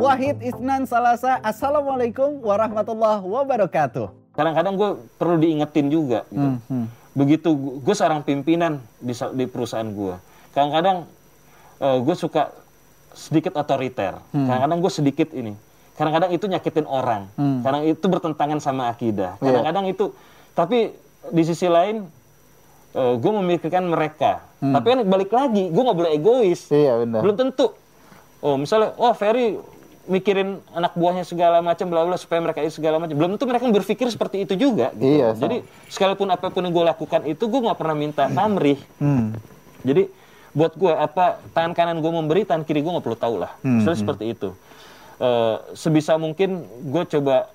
Wahid 0.00 0.40
Isnan 0.40 0.88
Salasa. 0.88 1.44
Assalamualaikum 1.44 2.40
warahmatullahi 2.40 3.20
wabarakatuh. 3.20 4.32
Kadang-kadang 4.32 4.74
gue 4.80 4.90
perlu 5.20 5.36
diingetin 5.36 5.92
juga. 5.92 6.24
Gitu. 6.32 6.40
Hmm, 6.40 6.58
hmm. 6.72 6.86
Begitu 7.12 7.52
gue 7.84 7.92
seorang 7.92 8.24
pimpinan 8.24 8.80
di, 8.96 9.12
di 9.12 9.44
perusahaan 9.44 9.84
gue. 9.84 10.16
Kadang-kadang 10.56 11.04
gue 11.80 12.16
suka 12.16 12.48
sedikit 13.12 13.60
otoriter. 13.60 14.16
Kadang-kadang 14.32 14.80
gue 14.80 14.92
sedikit 14.92 15.28
ini. 15.36 15.52
Kadang-kadang 16.00 16.32
itu 16.32 16.48
nyakitin 16.48 16.88
orang. 16.88 17.28
Kadang 17.36 17.84
itu 17.84 18.04
bertentangan 18.08 18.56
sama 18.64 18.88
akidah. 18.88 19.36
Kadang-kadang 19.36 19.84
itu. 19.84 20.16
Tapi 20.56 20.96
di 21.28 21.42
sisi 21.44 21.68
lain 21.68 22.08
gue 22.96 23.32
memikirkan 23.44 23.84
mereka. 23.84 24.48
Tapi 24.64 24.86
kan 24.96 24.98
balik 25.04 25.28
lagi, 25.28 25.68
gue 25.68 25.82
nggak 25.84 25.98
boleh 26.00 26.16
egois. 26.16 26.72
Iya 26.72 27.04
benar. 27.04 27.20
Belum 27.20 27.36
tentu. 27.36 27.76
Oh 28.40 28.56
misalnya, 28.56 28.96
oh 28.96 29.12
Ferry 29.12 29.60
mikirin 30.10 30.58
anak 30.74 30.98
buahnya 30.98 31.22
segala 31.22 31.62
macam 31.62 31.86
bla 31.86 32.02
bla 32.02 32.18
supaya 32.18 32.42
mereka 32.42 32.58
itu 32.66 32.82
segala 32.82 32.98
macam. 32.98 33.14
Belum 33.14 33.38
tentu 33.38 33.46
mereka 33.46 33.70
berpikir 33.70 34.10
seperti 34.10 34.42
itu 34.42 34.58
juga. 34.58 34.90
Gitu. 34.98 35.06
Iya, 35.06 35.38
sama. 35.38 35.42
Jadi 35.46 35.56
sekalipun 35.86 36.28
apa 36.34 36.50
pun 36.50 36.66
yang 36.66 36.74
gue 36.74 36.84
lakukan 36.90 37.20
itu 37.30 37.46
gue 37.46 37.60
nggak 37.62 37.78
pernah 37.78 37.94
minta 37.94 38.26
pamrih. 38.26 38.82
Hmm. 38.98 39.38
Jadi 39.86 40.10
buat 40.50 40.74
gue 40.74 40.90
apa 40.90 41.38
tangan 41.54 41.72
kanan 41.78 42.02
gue 42.02 42.10
memberi 42.10 42.42
tangan 42.42 42.66
kiri 42.66 42.82
gue 42.82 42.90
nggak 42.90 43.06
perlu 43.06 43.18
tahu 43.22 43.34
lah. 43.38 43.54
Hmm, 43.62 43.80
Misalnya 43.80 43.98
seperti 44.02 44.24
itu. 44.34 44.50
Eh, 45.22 45.56
sebisa 45.78 46.18
mungkin 46.18 46.66
gue 46.90 47.02
coba 47.06 47.54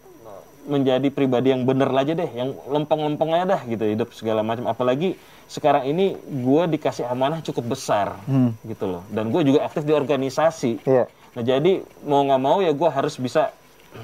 menjadi 0.66 1.14
pribadi 1.14 1.54
yang 1.54 1.62
bener 1.62 1.92
aja 1.94 2.18
deh, 2.18 2.30
yang 2.34 2.58
lempeng-lempeng 2.66 3.30
aja 3.38 3.46
dah 3.46 3.62
gitu 3.70 3.86
hidup 3.86 4.10
segala 4.18 4.42
macam. 4.42 4.66
Apalagi 4.66 5.14
sekarang 5.46 5.86
ini 5.86 6.18
gue 6.18 6.64
dikasih 6.74 7.06
amanah 7.06 7.44
cukup 7.46 7.78
besar 7.78 8.18
gitu 8.66 8.86
loh. 8.90 9.04
Dan 9.14 9.30
gue 9.30 9.44
juga 9.46 9.68
aktif 9.68 9.84
di 9.84 9.94
organisasi. 9.94 10.82
Hmm. 10.88 11.06
Nah 11.36 11.44
jadi 11.44 11.84
mau 12.08 12.24
nggak 12.24 12.42
mau 12.42 12.64
ya 12.64 12.72
gue 12.72 12.90
harus 12.90 13.20
bisa 13.20 13.52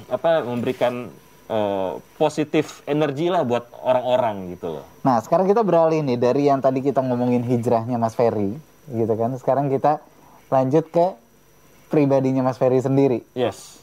apa 0.08 0.44
memberikan 0.44 1.08
eh, 1.48 1.92
positif 2.16 2.84
energi 2.84 3.28
lah 3.32 3.44
buat 3.44 3.68
orang-orang 3.84 4.56
gitu 4.56 4.80
loh. 4.80 4.86
Nah, 5.04 5.20
sekarang 5.20 5.48
kita 5.48 5.60
beralih 5.64 6.00
nih 6.04 6.16
dari 6.16 6.48
yang 6.48 6.60
tadi 6.64 6.80
kita 6.80 7.04
ngomongin 7.04 7.44
hijrahnya 7.44 8.00
Mas 8.00 8.16
Ferry, 8.16 8.56
gitu 8.88 9.14
kan. 9.18 9.36
Sekarang 9.36 9.68
kita 9.68 10.00
lanjut 10.48 10.88
ke 10.88 11.06
pribadinya 11.92 12.40
Mas 12.40 12.56
Ferry 12.56 12.80
sendiri. 12.80 13.20
Yes. 13.36 13.80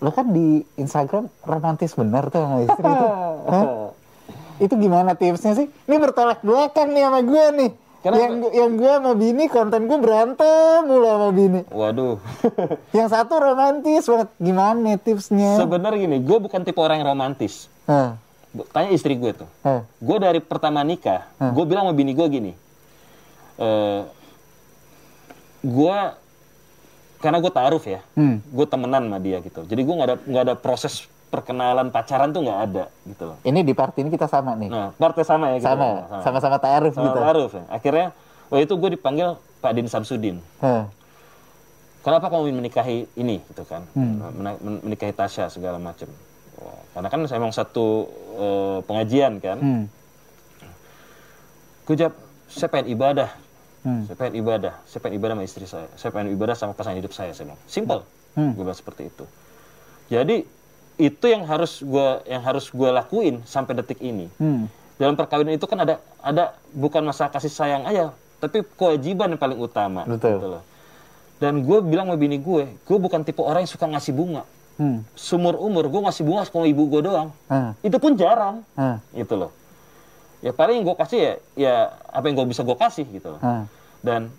Lo 0.00 0.12
kan 0.12 0.32
di 0.32 0.64
Instagram 0.80 1.28
romantis 1.44 1.92
bener 1.96 2.28
tuh 2.32 2.40
sama 2.40 2.58
istri 2.64 2.84
itu. 2.84 3.08
Hah? 3.52 3.64
Itu 4.62 4.74
gimana 4.78 5.18
tipsnya 5.18 5.52
sih? 5.56 5.66
Ini 5.66 5.96
bertolak 5.98 6.40
belakang 6.40 6.94
nih 6.94 7.04
sama 7.04 7.20
gue 7.20 7.44
nih. 7.58 7.70
Kenapa? 8.04 8.20
Yang 8.20 8.34
yang 8.52 8.70
gue 8.76 8.92
sama 8.92 9.12
bini 9.14 9.44
konten 9.48 9.88
gue 9.88 9.96
berantem 9.96 10.84
mulu 10.84 11.08
sama 11.08 11.28
bini. 11.32 11.60
Waduh. 11.66 12.20
Yang 12.96 13.08
satu 13.10 13.34
romantis 13.34 14.04
banget. 14.04 14.28
Gimana 14.36 15.00
tipsnya? 15.00 15.56
Sebenarnya 15.56 16.04
gini, 16.04 16.20
gue 16.20 16.36
bukan 16.38 16.60
tipe 16.60 16.76
orang 16.76 17.00
yang 17.00 17.08
romantis. 17.08 17.72
Hah, 17.84 18.20
Tanya 18.70 18.92
istri 18.92 19.16
gue 19.16 19.32
tuh. 19.34 19.48
hah, 19.62 19.88
Gue 19.98 20.20
dari 20.20 20.38
pertama 20.38 20.84
nikah, 20.84 21.24
gue 21.34 21.64
bilang 21.64 21.88
sama 21.88 21.96
bini 21.96 22.12
gue 22.12 22.26
gini. 22.28 22.52
eh 23.56 24.00
gue 25.64 25.96
karena 27.18 27.40
gue 27.40 27.48
taaruf 27.50 27.84
ya, 27.84 28.04
Hmm. 28.12 28.44
gue 28.44 28.66
temenan 28.68 29.00
sama 29.00 29.16
dia 29.16 29.40
gitu. 29.40 29.64
Jadi 29.64 29.80
gue 29.80 29.94
nggak 29.96 30.08
ada 30.10 30.16
nggak 30.20 30.42
ada 30.44 30.54
proses 30.54 31.08
perkenalan 31.34 31.90
pacaran 31.90 32.30
tuh 32.30 32.46
nggak 32.46 32.60
ada 32.70 32.84
gitu 33.10 33.34
loh. 33.34 33.36
Ini 33.42 33.66
di 33.66 33.74
part 33.74 33.90
ini 33.98 34.06
kita 34.06 34.30
sama 34.30 34.54
nih. 34.54 34.70
Nah, 34.70 34.94
partai 34.94 35.26
sama 35.26 35.50
ya 35.50 35.58
gitu. 35.58 35.66
sama, 35.66 35.88
sama-sama 36.22 36.56
taaruf 36.62 36.94
Sama 36.94 37.10
gitu. 37.10 37.18
taaruf 37.18 37.50
ya. 37.50 37.64
Akhirnya 37.66 38.06
waktu 38.54 38.62
itu 38.70 38.74
gue 38.78 38.90
dipanggil 38.94 39.34
Pak 39.58 39.72
Din 39.74 39.90
Samsudin. 39.90 40.38
Hah, 40.62 40.86
Kenapa 42.04 42.28
kamu 42.28 42.52
ingin 42.52 42.58
menikahi 42.60 43.08
ini 43.16 43.40
gitu 43.48 43.64
kan? 43.64 43.80
Hmm. 43.96 44.20
Men- 44.36 44.60
men- 44.60 44.82
menikahi 44.84 45.16
Tasya 45.16 45.48
segala 45.48 45.80
macam. 45.80 46.04
Wah, 46.60 46.76
Karena 46.92 47.08
kan 47.08 47.18
saya 47.24 47.40
emang 47.40 47.50
satu 47.50 48.04
eh, 48.36 48.78
pengajian 48.84 49.40
kan. 49.40 49.56
Hmm. 49.58 49.84
Gue 51.88 51.96
jawab, 51.96 52.14
saya 52.44 52.68
pengen 52.68 52.92
ibadah. 52.92 53.32
Hmm. 53.84 54.04
Saya 54.04 54.16
pengen 54.16 54.34
ibadah. 54.36 54.74
Saya 54.84 55.00
pengen 55.00 55.16
ibadah 55.16 55.34
sama 55.36 55.44
istri 55.44 55.64
saya. 55.64 55.88
Saya 55.96 56.10
pengen 56.12 56.28
ibadah 56.36 56.54
sama 56.56 56.72
pasangan 56.76 57.00
hidup 57.00 57.12
saya. 57.16 57.32
Saya 57.32 57.52
bilang, 57.52 57.60
simple. 57.64 58.00
Hmm. 58.36 58.52
Gue 58.52 58.62
bilang 58.68 58.76
seperti 58.76 59.08
itu. 59.08 59.24
Jadi 60.12 60.44
itu 60.94 61.24
yang 61.26 61.42
harus 61.42 61.82
gue 61.82 62.08
yang 62.30 62.42
harus 62.42 62.70
gue 62.70 62.88
lakuin 62.90 63.42
sampai 63.42 63.74
detik 63.82 63.98
ini. 63.98 64.30
Hmm. 64.38 64.70
Dalam 64.94 65.18
perkawinan 65.18 65.58
itu 65.58 65.66
kan 65.66 65.82
ada 65.82 65.98
ada 66.22 66.54
bukan 66.70 67.02
masalah 67.02 67.34
kasih 67.34 67.50
sayang 67.50 67.82
aja, 67.82 68.14
tapi 68.38 68.62
kewajiban 68.78 69.34
yang 69.34 69.40
paling 69.42 69.58
utama. 69.58 70.06
Betul. 70.06 70.38
gitu 70.38 70.46
loh. 70.58 70.62
Dan 71.42 71.66
gue 71.66 71.78
bilang 71.82 72.06
sama 72.06 72.16
bini 72.16 72.38
gue, 72.38 72.70
gue 72.70 72.98
bukan 73.02 73.26
tipe 73.26 73.42
orang 73.42 73.66
yang 73.66 73.72
suka 73.74 73.90
ngasih 73.90 74.14
bunga. 74.14 74.46
Hmm. 74.78 75.02
Sumur 75.18 75.58
umur 75.58 75.90
gue 75.90 76.00
ngasih 76.06 76.22
bunga 76.22 76.46
sama 76.46 76.66
ibu 76.70 76.86
gue 76.86 77.02
doang. 77.10 77.34
Hah, 77.50 77.74
Itu 77.82 77.98
pun 77.98 78.14
jarang, 78.14 78.62
hah, 78.78 79.02
gitu 79.14 79.34
loh. 79.34 79.50
Ya 80.42 80.54
paling 80.54 80.82
yang 80.82 80.86
gue 80.86 80.96
kasih 80.98 81.18
ya, 81.18 81.32
ya 81.58 81.74
apa 82.10 82.30
yang 82.30 82.38
gue 82.38 82.54
bisa 82.54 82.62
gue 82.62 82.76
kasih 82.78 83.06
gitu 83.10 83.34
loh. 83.34 83.40
hah. 83.42 83.66
Dan 83.98 84.30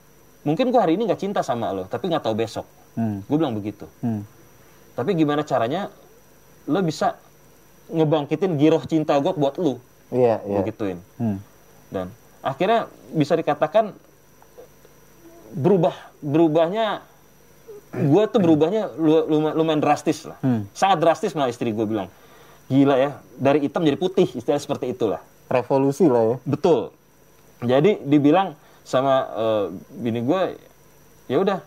mungkin 0.47 0.71
gue 0.71 0.79
hari 0.79 0.95
ini 0.95 1.03
nggak 1.07 1.19
cinta 1.19 1.43
sama 1.43 1.75
lo, 1.75 1.83
tapi 1.91 2.07
nggak 2.07 2.23
tahu 2.23 2.35
besok. 2.35 2.63
Hmm. 2.95 3.27
Gue 3.27 3.35
bilang 3.35 3.51
begitu. 3.51 3.91
Hmm. 3.99 4.23
Tapi 4.95 5.11
gimana 5.19 5.43
caranya 5.43 5.91
lo 6.65 6.79
bisa 6.81 7.17
ngebangkitin 7.87 8.57
giroh 8.57 8.81
cinta 8.83 9.13
gue 9.15 9.29
buat 9.31 9.55
lo, 9.57 9.77
Iya, 10.09 10.41
iya. 10.41 10.57
begituin. 10.59 10.97
Hmm. 11.17 11.37
Dan 11.89 12.09
akhirnya 12.41 12.89
bisa 13.13 13.33
dikatakan 13.33 13.93
berubah 15.53 15.93
berubahnya 16.19 17.05
gue 17.95 18.23
tuh 18.27 18.41
berubahnya 18.41 18.91
lu- 18.97 19.27
luma- 19.29 19.55
lumayan 19.55 19.79
drastis 19.79 20.25
lah. 20.25 20.35
Hmm. 20.41 20.67
Sangat 20.73 20.99
drastis 20.99 21.31
malah 21.31 21.47
istri 21.47 21.71
gue 21.71 21.85
bilang. 21.85 22.09
Gila 22.65 22.97
ya, 22.97 23.11
dari 23.37 23.61
hitam 23.61 23.85
jadi 23.85 23.95
putih, 23.95 24.25
istilah 24.25 24.57
seperti 24.57 24.89
itulah. 24.91 25.21
Revolusi 25.47 26.09
lah 26.09 26.33
ya. 26.33 26.37
Betul. 26.43 26.89
Jadi 27.61 28.01
dibilang 28.03 28.57
sama 28.81 29.13
eh, 29.31 29.65
bini 29.95 30.19
gue, 30.19 30.41
ya 31.29 31.37
udah, 31.39 31.61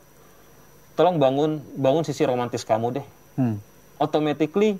tolong 0.99 1.17
bangun 1.17 1.63
bangun 1.79 2.03
sisi 2.03 2.27
romantis 2.27 2.67
kamu 2.67 2.99
deh. 2.99 3.07
Hmm. 3.39 3.63
Automatically 3.97 4.77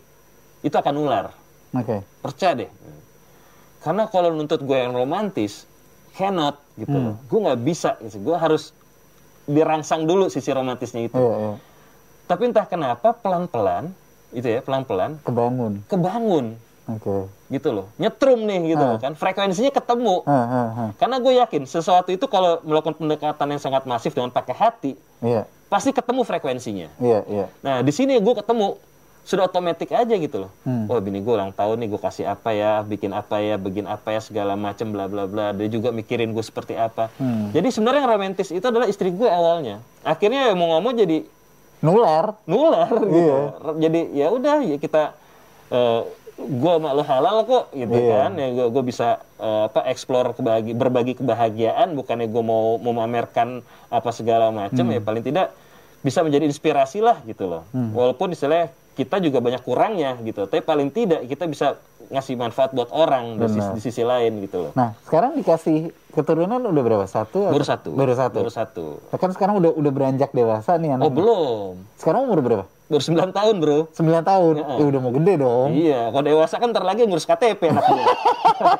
itu 0.61 0.73
akan 0.73 0.93
nular. 0.93 1.27
Oke. 1.71 2.03
Percaya 2.19 2.55
deh. 2.59 2.71
Karena 3.79 4.05
kalau 4.05 4.31
nuntut 4.31 4.59
gue 4.59 4.75
yang 4.77 4.91
romantis, 4.91 5.65
cannot 6.13 6.59
gitu 6.75 6.93
loh. 6.93 7.15
Gue 7.25 7.39
nggak 7.41 7.61
bisa 7.61 7.95
gitu. 8.01 8.19
Gue 8.23 8.35
harus 8.35 8.75
dirangsang 9.45 10.05
dulu 10.05 10.27
sisi 10.27 10.51
romantisnya 10.51 11.07
itu. 11.07 11.17
Iya, 11.17 11.35
iya. 11.35 11.53
Tapi 12.27 12.43
entah 12.45 12.67
kenapa 12.67 13.15
pelan-pelan, 13.15 13.95
itu 14.31 14.45
ya 14.45 14.61
pelan-pelan 14.61 15.17
Kebangun. 15.23 15.81
kebangun 15.89 16.47
Oke. 16.87 17.25
gitu 17.49 17.73
loh. 17.73 17.87
Nyetrum 17.97 18.45
nih 18.45 18.77
gitu 18.77 18.83
Ah. 18.83 18.91
loh 18.91 18.99
kan. 18.99 19.13
Frekuensinya 19.15 19.71
ketemu. 19.71 20.21
Hah, 20.23 20.47
hah, 20.47 20.69
hah. 20.71 20.91
Karena 20.95 21.17
gue 21.19 21.33
yakin 21.39 21.65
sesuatu 21.65 22.09
itu 22.09 22.27
kalau 22.27 22.61
melakukan 22.61 22.93
pendekatan 22.95 23.47
yang 23.49 23.63
sangat 23.63 23.83
masif 23.85 24.13
dengan 24.13 24.29
pakai 24.29 24.53
hati, 24.53 24.93
Iya, 25.19 25.49
pasti 25.67 25.91
ketemu 25.91 26.21
frekuensinya. 26.23 26.89
iya, 26.99 27.21
iya. 27.27 27.47
Nah 27.61 27.81
di 27.81 27.91
sini 27.91 28.17
gue 28.17 28.35
ketemu 28.35 28.77
sudah 29.29 29.45
otomatis 29.45 29.85
aja 29.85 30.15
gitu 30.17 30.49
loh. 30.49 30.53
Hmm. 30.65 30.89
Oh 30.89 30.97
bini 30.99 31.21
gue 31.21 31.29
ulang 31.29 31.53
tahun 31.53 31.85
nih 31.85 31.89
gue 31.93 32.01
kasih 32.01 32.25
apa 32.25 32.57
ya, 32.57 32.81
bikin 32.81 33.13
apa 33.13 33.37
ya, 33.39 33.61
bikin 33.61 33.85
apa 33.85 34.17
ya 34.17 34.21
segala 34.25 34.57
macem 34.57 34.89
bla 34.89 35.05
bla 35.05 35.29
bla. 35.29 35.53
Dia 35.53 35.69
juga 35.69 35.93
mikirin 35.93 36.33
gue 36.33 36.41
seperti 36.41 36.73
apa. 36.73 37.13
Hmm. 37.21 37.53
Jadi 37.53 37.69
sebenarnya 37.69 38.01
yang 38.03 38.11
romantis 38.11 38.49
itu 38.49 38.65
adalah 38.65 38.89
istri 38.89 39.13
gue 39.13 39.29
awalnya. 39.29 39.85
Akhirnya 40.01 40.49
ya 40.49 40.55
mau 40.57 40.73
nggak 40.73 40.83
mau 40.83 40.93
jadi 40.97 41.19
Nular. 41.79 42.35
nular 42.43 42.89
gitu. 42.91 43.13
Iya. 43.15 43.39
Jadi 43.79 44.01
ya 44.17 44.27
udah 44.33 44.57
ya 44.65 44.77
kita 44.81 45.03
eh 45.69 46.01
gue 46.39 46.73
sama 46.73 46.91
lo 46.91 47.03
halal 47.03 47.37
kok 47.45 47.65
gitu 47.71 47.93
Iya. 47.93 48.17
kan. 48.25 48.33
Ya 48.35 48.49
gue 48.51 48.67
gue 48.73 48.83
bisa 48.83 49.09
eh, 49.37 49.63
apa 49.69 49.85
explore 49.87 50.33
kebagi, 50.33 50.73
berbagi 50.73 51.15
kebahagiaan 51.15 51.93
bukannya 51.93 52.27
gue 52.27 52.43
mau 52.43 52.81
memamerkan 52.81 53.61
apa 53.87 54.11
segala 54.11 54.49
macam 54.49 54.83
Hmm. 54.83 54.97
ya 54.97 54.99
paling 54.99 55.21
tidak 55.21 55.53
bisa 56.01 56.25
menjadi 56.25 56.49
inspirasi 56.49 56.99
lah 56.99 57.21
gitu 57.23 57.45
loh. 57.45 57.63
Hmm. 57.71 57.93
Walaupun 57.93 58.33
istilahnya 58.33 58.73
kita 58.99 59.23
juga 59.23 59.39
banyak 59.39 59.63
kurangnya 59.63 60.19
gitu. 60.21 60.45
Tapi 60.45 60.59
paling 60.59 60.91
tidak 60.91 61.23
kita 61.25 61.47
bisa 61.47 61.79
ngasih 62.09 62.35
manfaat 62.35 62.73
buat 62.73 62.91
orang 62.91 63.39
di 63.39 63.47
sisi, 63.49 63.71
di 63.71 63.81
sisi 63.81 64.03
lain 64.03 64.43
gitu 64.43 64.59
loh. 64.59 64.73
Nah, 64.75 64.99
sekarang 65.07 65.39
dikasih 65.39 65.95
keturunan 66.11 66.59
udah 66.59 66.83
berapa? 66.83 67.07
Satu? 67.07 67.47
Baru 67.47 67.63
atau- 67.63 67.71
satu. 67.71 67.91
Baru 67.95 68.13
satu. 68.13 68.37
Baru 68.43 68.51
satu. 68.51 68.87
Nah, 69.07 69.19
Kan 69.19 69.31
sekarang 69.31 69.55
udah 69.57 69.71
udah 69.71 69.93
beranjak 69.95 70.31
dewasa 70.33 70.75
nih 70.75 70.91
Oh 70.91 70.95
anak. 70.99 71.15
belum. 71.15 71.73
Sekarang 71.95 72.27
umur 72.27 72.43
berapa? 72.43 72.65
Baru 72.89 73.03
9 73.05 73.31
tahun 73.31 73.55
bro. 73.61 73.79
9 73.93 74.25
tahun. 74.25 74.55
Ya 74.59 74.85
udah 74.89 75.01
mau 75.01 75.13
gede 75.13 75.35
dong. 75.37 75.69
Iya, 75.71 76.01
kalau 76.09 76.25
dewasa 76.25 76.55
kan 76.57 76.73
ntar 76.73 76.83
lagi 76.83 77.05
ngurus 77.05 77.29
KTP 77.29 77.61
anaknya. 77.69 78.05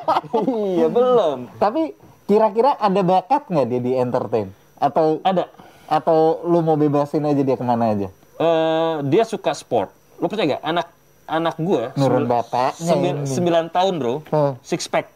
iya, 0.75 0.87
belum. 0.89 1.37
Tapi 1.55 1.93
kira-kira 2.25 2.73
ada 2.75 3.01
bakat 3.01 3.45
nggak 3.47 3.67
dia 3.69 3.79
di 3.79 3.91
entertain? 3.93 4.49
Atau 4.75 5.21
Ada. 5.21 5.45
atau 5.85 6.41
lu 6.43 6.59
mau 6.59 6.73
bebasin 6.73 7.21
aja 7.23 7.37
dia 7.39 7.53
ke 7.53 7.61
mana 7.61 7.93
aja? 7.93 8.09
Eh, 8.39 8.95
dia 9.05 9.21
suka 9.23 9.53
sport. 9.53 9.93
Lo 10.19 10.27
percaya 10.27 10.55
gak? 10.55 10.61
Anak 10.61 10.87
anak 11.25 11.55
gue 11.57 11.83
Nurun 11.95 12.25
ini. 12.25 13.23
9 13.23 13.69
tahun 13.69 13.93
bro, 13.95 14.15
Hah. 14.29 14.57
six 14.61 14.85
pack, 14.85 15.07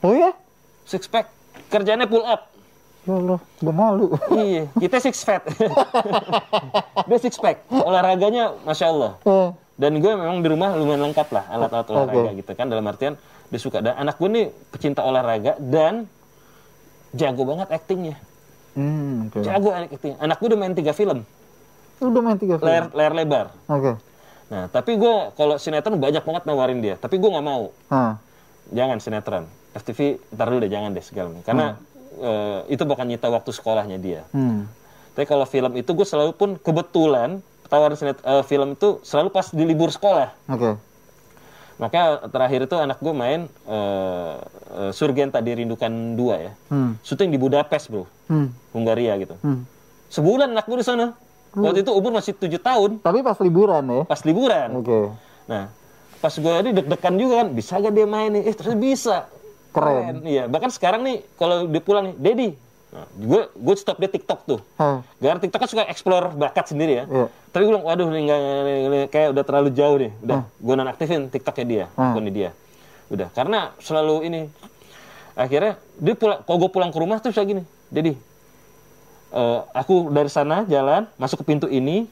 Oh 0.00 0.14
ya? 0.14 0.30
six 0.84 1.04
pack. 1.04 1.26
Kerjanya 1.66 2.06
pull 2.06 2.22
up. 2.22 2.48
Ya 3.02 3.18
Allah, 3.18 3.38
udah 3.58 3.74
malu. 3.74 4.06
iya, 4.32 4.70
kita 4.72 5.02
six 5.02 5.26
fat. 5.26 5.42
dia 7.08 7.18
six 7.18 7.34
pack. 7.34 7.66
Olahraganya, 7.68 8.54
masya 8.62 8.86
Allah. 8.88 9.12
Eh, 9.20 9.48
Dan 9.74 9.98
gue 9.98 10.12
memang 10.14 10.38
di 10.38 10.46
rumah 10.46 10.70
lumayan 10.72 11.10
lengkap 11.10 11.28
lah 11.28 11.44
alat-alat 11.50 11.86
olahraga 11.90 12.30
gitu 12.32 12.52
kan. 12.54 12.70
Dalam 12.70 12.86
artian 12.86 13.18
dia 13.50 13.58
suka. 13.58 13.82
Dan 13.82 13.98
anak 13.98 14.16
gue 14.16 14.28
nih 14.28 14.46
pecinta 14.70 15.02
olahraga 15.02 15.58
dan 15.58 16.06
jago 17.10 17.42
banget 17.42 17.68
aktingnya. 17.68 18.14
hmm, 18.78 19.34
oke. 19.34 19.38
Jago 19.42 19.74
acting. 19.74 20.14
Anak 20.16 20.38
gue 20.38 20.46
udah 20.46 20.60
main 20.60 20.72
tiga 20.72 20.94
film, 20.94 21.26
Udah 21.98 22.22
main 22.22 22.38
tiga 22.38 22.54
film. 22.56 22.70
layar, 22.70 22.84
layar 22.94 23.12
lebar. 23.12 23.46
Oke. 23.66 23.98
Nah, 24.48 24.66
tapi 24.66 24.94
gue 24.94 25.14
kalau 25.32 25.54
sinetron 25.56 25.96
banyak 25.96 26.20
banget 26.20 26.42
nawarin 26.42 26.80
dia. 26.80 26.94
Tapi 26.96 27.16
gue 27.16 27.28
nggak 27.28 27.44
mau. 27.44 27.70
Ah, 27.86 28.18
Jangan 28.68 28.98
sinetron. 28.98 29.44
FTV, 29.72 30.20
ntar 30.30 30.46
dulu 30.46 30.60
deh, 30.60 30.68
jangan 30.68 30.90
deh 30.90 31.00
segala 31.00 31.28
macam. 31.28 31.44
Karena 31.44 31.66
eh, 32.14 32.60
itu 32.68 32.82
bukan 32.82 33.06
nyita 33.06 33.26
waktu 33.26 33.50
sekolahnya 33.50 33.96
dia. 33.96 34.22
hmm. 34.30 34.68
Tapi 35.12 35.24
kalau 35.24 35.44
film 35.44 35.72
itu 35.74 35.90
gue 35.90 36.04
selalu 36.04 36.32
pun 36.32 36.50
kebetulan 36.56 37.40
tawaran 37.66 37.96
sinet, 37.96 38.16
eh, 38.18 38.40
film 38.42 38.72
itu 38.72 39.00
selalu 39.00 39.28
pas 39.28 39.48
di 39.48 39.62
libur 39.62 39.88
sekolah. 39.88 40.32
Oke. 40.46 40.76
Maka 41.74 42.00
terakhir 42.28 42.64
itu 42.64 42.76
anak 42.76 42.96
gue 42.96 43.10
main 43.10 43.40
eh, 43.66 44.34
eh, 44.78 44.90
Surgenta 44.90 45.40
dirindukan 45.40 45.90
dua 46.14 46.34
ya. 46.38 46.52
Hmm. 46.68 46.94
Syuting 47.00 47.28
di 47.28 47.38
Budapest 47.38 47.88
bro, 47.88 48.04
Hmm. 48.28 48.52
Hungaria 48.70 49.16
gitu. 49.18 49.34
Hmm. 49.40 49.64
Sebulan 50.08 50.52
anak 50.52 50.64
gue 50.64 50.78
di 50.78 50.86
sana. 50.86 51.16
Waktu 51.52 51.80
itu 51.80 51.92
umur 51.92 52.12
masih 52.12 52.32
tujuh 52.32 52.56
tahun, 52.56 52.98
Tapi 52.98 53.20
pas 53.20 53.36
liburan 53.36 53.84
ya. 53.84 54.02
pas 54.04 54.20
liburan. 54.22 54.68
Oke. 54.74 55.00
Nah, 55.44 55.68
pas 56.18 56.32
gue 56.32 56.54
ini 56.58 56.70
deg-degan 56.72 57.14
juga 57.14 57.34
kan, 57.40 57.48
bisa 57.50 57.76
gak 57.76 57.92
dia 57.92 58.06
main 58.06 58.30
nih? 58.30 58.42
Eh 58.44 58.54
terus 58.54 58.72
bisa. 58.72 59.28
Keren. 59.70 60.20
Iya, 60.22 60.46
bahkan 60.46 60.68
sekarang 60.68 61.00
nih 61.02 61.24
kalau 61.34 61.64
dia 61.64 61.80
pulang 61.80 62.08
nih, 62.08 62.14
Dedi, 62.14 62.48
nah, 62.88 63.04
gue 63.10 63.42
gue 63.48 63.74
stop 63.74 63.96
dia 63.96 64.08
TikTok 64.08 64.40
tuh. 64.44 64.60
Ah, 64.74 65.00
Gara 65.16 65.36
TikTok 65.36 65.58
kan 65.58 65.68
suka 65.68 65.84
explore 65.86 66.32
bakat 66.32 66.68
sendiri 66.68 66.92
ya. 66.94 67.04
Iya. 67.06 67.26
Tapi 67.48 67.62
gue 67.62 67.70
bilang, 67.70 67.84
waduh 67.84 68.06
nggak 68.06 68.38
ini 68.82 68.98
kayak 69.06 69.28
udah 69.30 69.42
terlalu 69.42 69.68
jauh 69.70 69.96
nih. 69.98 70.12
Udah, 70.20 70.40
gue 70.46 70.74
nonaktifin 70.74 71.28
TikToknya 71.28 71.64
dia, 71.64 71.84
Hmm. 71.92 72.12
akunnya 72.12 72.32
dia. 72.32 72.50
Udah, 73.08 73.28
karena 73.30 73.76
selalu 73.78 74.24
ini. 74.24 74.40
Akhirnya 75.32 75.80
dia 75.94 76.12
pulang, 76.12 76.40
kalau 76.40 76.58
gue 76.58 76.70
pulang 76.70 76.88
ke 76.88 76.98
rumah 76.98 77.16
tuh 77.18 77.28
kayak 77.28 77.44
gini, 77.46 77.62
Dedi, 77.88 78.12
eh, 79.32 79.60
aku 79.72 80.08
dari 80.08 80.28
sana 80.28 80.62
jalan 80.64 81.08
masuk 81.16 81.42
ke 81.42 81.48
pintu 81.48 81.66
ini, 81.66 82.06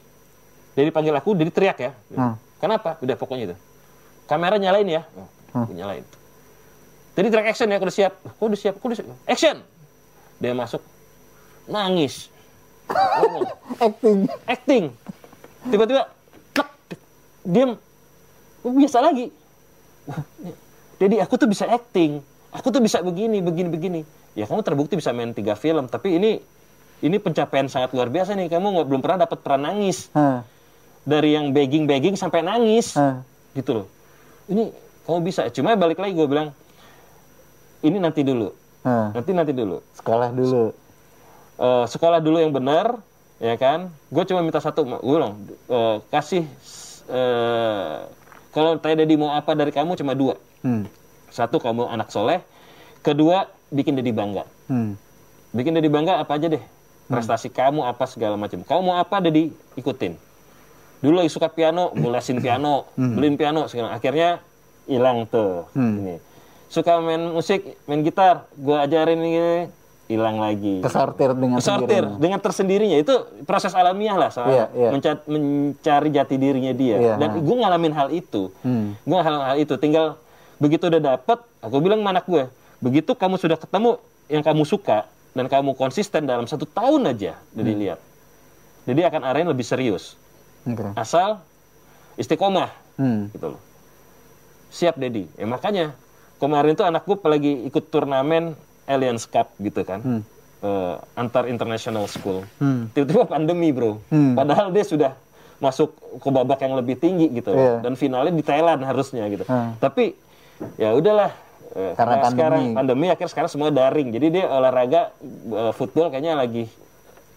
Dedi 0.73 0.89
panggil 0.89 1.13
aku, 1.13 1.33
Dedi 1.33 1.51
teriak 1.51 1.77
ya. 1.77 1.91
Hmm. 2.11 2.35
Kenapa? 2.57 2.97
Udah 2.99 3.15
pokoknya 3.15 3.53
itu. 3.53 3.57
Kamera 4.25 4.55
nyalain 4.55 4.87
ya. 4.87 5.01
Oh, 5.15 5.27
Hmm. 5.51 5.67
nyalain. 5.75 6.05
Jadi 7.11 7.27
track 7.27 7.47
action 7.51 7.67
ya, 7.67 7.75
aku 7.75 7.85
udah 7.85 7.97
siap. 7.97 8.13
Aku 8.23 8.43
udah 8.47 8.55
siap, 8.55 8.73
aku 8.79 8.85
udah 8.87 8.97
siap. 8.97 9.07
Action! 9.27 9.57
Dia 10.39 10.55
masuk, 10.55 10.79
nangis. 11.67 12.31
Ngomong, 12.87 13.43
acting. 13.85 14.17
acting. 14.47 14.83
Tiba-tiba, 15.67 16.07
diam. 17.43 17.75
Oh, 18.63 18.71
biasa 18.71 19.03
lagi. 19.03 19.27
Jadi 20.97 21.15
aku 21.19 21.35
tuh 21.35 21.49
bisa 21.49 21.67
acting. 21.67 22.23
Aku 22.53 22.69
tuh 22.69 22.79
bisa 22.79 23.03
begini, 23.03 23.43
begini, 23.43 23.67
begini. 23.67 24.01
Ya 24.31 24.47
kamu 24.47 24.63
terbukti 24.63 24.95
bisa 24.95 25.11
main 25.11 25.35
tiga 25.35 25.59
film, 25.59 25.91
tapi 25.91 26.15
ini 26.15 26.39
ini 27.01 27.17
pencapaian 27.17 27.65
sangat 27.65 27.91
luar 27.91 28.07
biasa 28.07 28.33
nih. 28.33 28.47
Kamu 28.47 28.65
nggak 28.71 28.87
belum 28.87 29.01
pernah 29.01 29.25
dapat 29.25 29.37
peran 29.41 29.61
nangis 29.61 30.07
Ah, 30.13 30.45
dari 31.01 31.33
yang 31.33 31.49
begging 31.49 31.85
begging 31.85 32.13
sampai 32.13 32.41
nangis 32.41 32.93
ah. 32.93 33.25
gitu 33.51 33.73
loh 33.73 33.87
ini 34.45 34.69
kamu 35.01 35.17
bisa 35.23 35.49
cuma 35.49 35.73
balik 35.73 35.97
lagi 35.97 36.13
gue 36.13 36.23
bilang 36.23 36.53
ini 37.81 37.97
nanti 37.97 38.21
dulu 38.21 38.53
ah. 38.81 39.09
nanti 39.11 39.33
nanti 39.33 39.49
dulu 39.49 39.81
Sekolah 39.91 40.29
dulu. 40.29 40.69
Eh, 41.57 41.85
sekolah 41.87 42.19
dulu 42.19 42.37
yang 42.37 42.53
benar 42.53 43.01
ya 43.37 43.57
kan 43.57 43.89
gue 44.07 44.23
cuma 44.23 44.41
minta 44.41 44.61
satu 44.61 44.85
gue 44.85 45.01
bilang 45.11 45.41
eh, 45.67 45.97
kasih 46.07 46.45
eh, 47.07 47.95
kalau 48.51 48.77
tanya 48.77 49.01
Dedi 49.01 49.17
mau 49.17 49.31
apa 49.31 49.53
dari 49.53 49.73
kamu 49.73 49.97
cuma 49.97 50.13
dua 50.13 50.37
Hmm. 50.61 50.85
satu 51.27 51.57
kamu 51.57 51.89
anak 51.89 52.13
soleh 52.13 52.37
kedua 53.01 53.49
bikin 53.67 53.97
Dedi 53.97 54.13
bangga 54.13 54.45
Hmm. 54.69 54.93
bikin 55.49 55.73
Dedi 55.73 55.89
bangga 55.89 56.21
apa 56.21 56.37
aja 56.37 56.45
deh 56.47 56.61
prestasi 57.11 57.47
kamu 57.47 57.83
apa 57.83 58.07
segala 58.07 58.39
macam. 58.39 58.63
Kamu 58.63 58.81
mau 58.81 58.95
apa 58.95 59.19
Dedi? 59.19 59.51
Ikutin. 59.75 60.15
Dulu 61.01 61.17
lagi 61.17 61.29
suka 61.29 61.49
piano 61.49 61.91
gue 61.91 62.07
lesin 62.07 62.39
piano 62.39 62.87
beliin 62.93 63.35
piano 63.35 63.65
segala 63.65 63.91
akhirnya 63.91 64.39
hilang 64.85 65.25
tuh 65.25 65.67
ini. 65.73 66.17
Suka 66.67 66.97
main 66.97 67.19
musik 67.29 67.75
main 67.83 67.99
gitar 67.99 68.47
gue 68.53 68.77
ajarin 68.77 69.19
ini 69.19 69.67
hilang 70.07 70.39
lagi. 70.39 70.79
Kesortir 70.79 71.31
dengan 71.33 71.59
sortir 71.59 72.03
sendirinya. 72.03 72.19
dengan 72.19 72.39
tersendirinya. 72.39 72.97
Itu 72.99 73.13
proses 73.43 73.71
alamiah 73.71 74.15
lah 74.15 74.29
soal 74.29 74.51
Iya, 74.51 74.65
iya. 74.71 74.89
menca- 74.91 75.23
mencari 75.25 76.09
jati 76.11 76.35
dirinya 76.35 76.71
dia. 76.71 76.95
Iya, 76.97 77.13
dan 77.15 77.29
ha. 77.31 77.39
gue 77.39 77.55
ngalamin 77.55 77.93
hal 77.95 78.07
itu. 78.11 78.51
Hmm. 78.61 78.93
gue 78.97 79.15
ngalamin 79.15 79.47
hal 79.47 79.57
itu. 79.57 79.73
Tinggal 79.75 80.19
begitu 80.61 80.85
udah 80.85 81.01
dapet 81.17 81.41
aku 81.57 81.81
bilang 81.81 82.05
sama 82.05 82.13
anak 82.13 82.25
gue 82.29 82.45
begitu 82.77 83.17
kamu 83.17 83.41
sudah 83.41 83.57
ketemu 83.57 83.97
yang 84.29 84.45
kamu 84.45 84.61
suka 84.61 85.09
dan 85.31 85.45
kamu 85.47 85.73
konsisten 85.73 86.23
dalam 86.23 86.45
satu 86.45 86.63
tahun 86.65 87.07
aja 87.09 87.35
jadi 87.51 87.71
lihat 87.73 87.99
jadi 88.83 89.07
akan 89.07 89.21
arahin 89.23 89.47
lebih 89.47 89.63
serius 89.63 90.15
Oke. 90.63 90.91
asal 90.93 91.39
istiqomah 92.15 92.69
Hmm. 92.99 93.31
gitu 93.31 93.55
loh 93.55 93.61
siap 94.69 94.95
Dedi 94.95 95.25
ya 95.33 95.45
makanya 95.45 95.95
kemarin 96.37 96.75
tuh 96.75 96.83
anak 96.83 97.03
gue 97.03 97.15
apalagi 97.15 97.65
ikut 97.65 97.87
turnamen 97.87 98.53
Alliance 98.85 99.25
Cup 99.25 99.55
gitu 99.57 99.81
kan 99.81 99.99
Hmm. 100.01 100.21
Eh, 100.61 100.95
antar 101.15 101.49
international 101.49 102.05
school 102.05 102.45
Hmm. 102.55 102.91
tiba-tiba 102.91 103.25
pandemi 103.25 103.71
bro 103.71 103.97
Hmm. 104.07 104.37
padahal 104.37 104.69
dia 104.69 104.85
sudah 104.85 105.11
masuk 105.57 105.89
ke 106.17 106.29
babak 106.29 106.59
yang 106.59 106.73
lebih 106.75 106.93
tinggi 106.95 107.29
gitu 107.31 107.49
Iya. 107.49 107.81
dan 107.81 107.93
finalnya 107.95 108.29
di 108.29 108.41
Thailand 108.41 108.81
harusnya 108.81 109.25
gitu 109.25 109.41
Hmm. 109.43 109.73
tapi 109.77 110.13
ya 110.75 110.91
udahlah 110.91 111.33
Eh, 111.71 111.95
Karena 111.95 112.19
karena 112.19 112.27
sekarang 112.27 112.61
pandemi. 112.61 112.75
pandemi 112.75 113.05
akhirnya 113.07 113.31
sekarang 113.31 113.49
semua 113.49 113.69
daring 113.69 114.11
jadi 114.11 114.27
dia 114.29 114.45
olahraga 114.45 115.15
eh, 115.47 115.71
football 115.71 116.07
kayaknya 116.07 116.35
lagi 116.35 116.67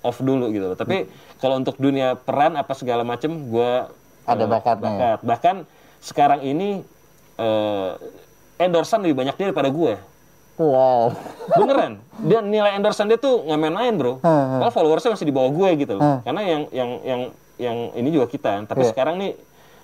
off 0.00 0.19
dulu 0.19 0.50
gitu 0.50 0.66
loh 0.66 0.75
tapi 0.75 1.06
kalau 1.38 1.54
untuk 1.54 1.76
dunia 1.76 2.12
peran 2.14 2.54
apa 2.54 2.72
segala 2.72 3.02
macem 3.02 3.31
gua 3.46 3.94
Ada 4.25 4.42
eh, 4.42 4.48
bakatnya. 4.48 4.82
bakat 4.84 5.19
bahkan 5.22 5.56
sekarang 5.98 6.42
ini 6.42 6.82
eh, 7.36 7.90
endorsean 8.58 9.00
lebih 9.00 9.16
banyak 9.16 9.34
dia 9.34 9.46
daripada 9.48 9.70
gue 9.70 9.94
Wow. 10.54 11.10
beneran 11.52 11.99
dia 12.20 12.38
nilai 12.40 12.75
endorsean 12.75 13.06
dia 13.06 13.16
tuh 13.16 13.42
nggak 13.42 13.59
main-main 13.61 13.90
bro 13.92 14.18
Hmm, 14.18 14.61
kalau 14.61 14.70
followersnya 14.70 15.11
masih 15.11 15.26
di 15.26 15.35
bawah 15.35 15.50
gue 15.52 15.70
gitu 15.76 15.92
loh 15.94 16.02
Hmm. 16.02 16.20
karena 16.23 16.40
yang 16.42 16.62
yang 16.70 16.90
yang 17.00 17.20
yang 17.56 17.76
ini 17.92 18.09
juga 18.11 18.26
kita 18.26 18.62
tapi 18.64 18.82
Iya. 18.82 18.90
sekarang 18.90 19.14
nih 19.16 19.35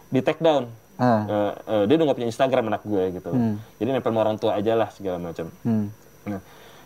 di 0.09 0.21
take 0.21 0.39
down 0.39 0.71
Ah. 1.01 1.25
Eh, 1.25 1.53
eh, 1.67 1.83
dia 1.89 1.95
udah 1.97 2.05
nggak 2.05 2.19
punya 2.19 2.29
Instagram 2.29 2.65
anak 2.69 2.83
gue 2.85 3.05
gitu 3.15 3.31
Hmm. 3.31 3.57
jadi 3.77 3.89
nempel 3.91 4.11
sama 4.11 4.21
orang 4.21 4.37
tua 4.37 4.53
aja 4.55 4.73
lah 4.75 4.89
segala 4.89 5.17
macam 5.19 5.49
Hmm. 5.63 5.89
nah 6.23 6.41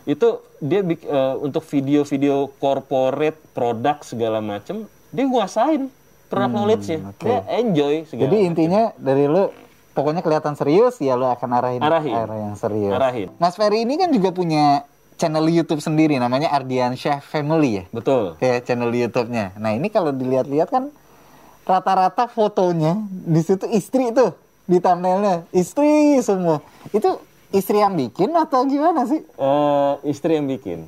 itu 0.05 0.29
dia 0.59 0.81
eh, 0.81 1.35
untuk 1.37 1.65
video-video 1.65 2.47
corporate 2.55 3.43
produk 3.51 3.99
segala 4.01 4.39
macam 4.39 4.87
dia 5.09 5.25
nguasain 5.25 5.91
knowledge-nya 6.31 6.99
Hmm, 7.01 7.11
oke. 7.11 7.23
dia 7.23 7.39
enjoy 7.55 7.95
segala 8.05 8.23
Jadi 8.25 8.37
macam. 8.37 8.49
intinya 8.49 8.83
dari 8.97 9.25
lu 9.25 9.45
pokoknya 9.93 10.21
kelihatan 10.21 10.55
serius 10.55 10.99
ya 10.99 11.15
lu 11.15 11.25
akan 11.25 11.51
arahin 11.53 11.81
Arahin. 11.81 12.11
arah 12.13 12.39
yang 12.41 12.55
serius. 12.55 12.91
Arahin. 12.93 13.29
Mas 13.37 13.55
Ferry 13.55 13.83
ini 13.83 13.95
kan 13.95 14.11
juga 14.11 14.31
punya 14.31 14.83
channel 15.15 15.47
YouTube 15.47 15.79
sendiri 15.79 16.19
namanya 16.19 16.51
Ardiansyah 16.51 17.23
Family 17.23 17.71
ya. 17.73 17.85
betul 17.89 18.35
Kayak 18.37 18.63
channel 18.65 18.91
YouTube-nya. 18.91 19.55
Nah, 19.55 19.71
ini 19.71 19.87
kalau 19.87 20.11
dilihat-lihat 20.11 20.69
kan 20.69 20.91
rata-rata 21.65 22.25
fotonya 22.27 22.95
di 23.09 23.41
situ 23.41 23.65
istri 23.69 24.09
tuh 24.11 24.33
di 24.65 24.79
thumbnailnya 24.79 25.45
istri 25.51 26.17
semua. 26.21 26.61
Itu 26.89 27.21
istri 27.51 27.79
yang 27.79 27.95
bikin 27.95 28.31
atau 28.31 28.65
gimana 28.65 29.05
sih 29.05 29.21
Eh, 29.21 29.93
istri 30.07 30.35
yang 30.35 30.47
bikin 30.47 30.85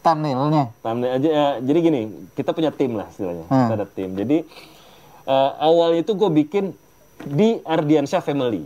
thumbnailnya? 0.00 0.70
Thumbnail 0.78 1.12
aja 1.14 1.28
ya, 1.28 1.46
jadi 1.60 1.78
gini 1.80 2.00
kita 2.32 2.50
punya 2.50 2.70
tim 2.70 2.92
lah 2.92 3.06
istilahnya 3.06 3.44
Hmm. 3.46 3.58
kita 3.62 3.74
ada 3.74 3.86
tim 3.86 4.10
jadi 4.14 4.38
eh, 5.22 5.50
awalnya 5.58 6.00
itu 6.00 6.12
gue 6.12 6.30
bikin 6.30 6.64
di 7.22 7.60
Ardiansyah 7.60 8.20
Family 8.20 8.64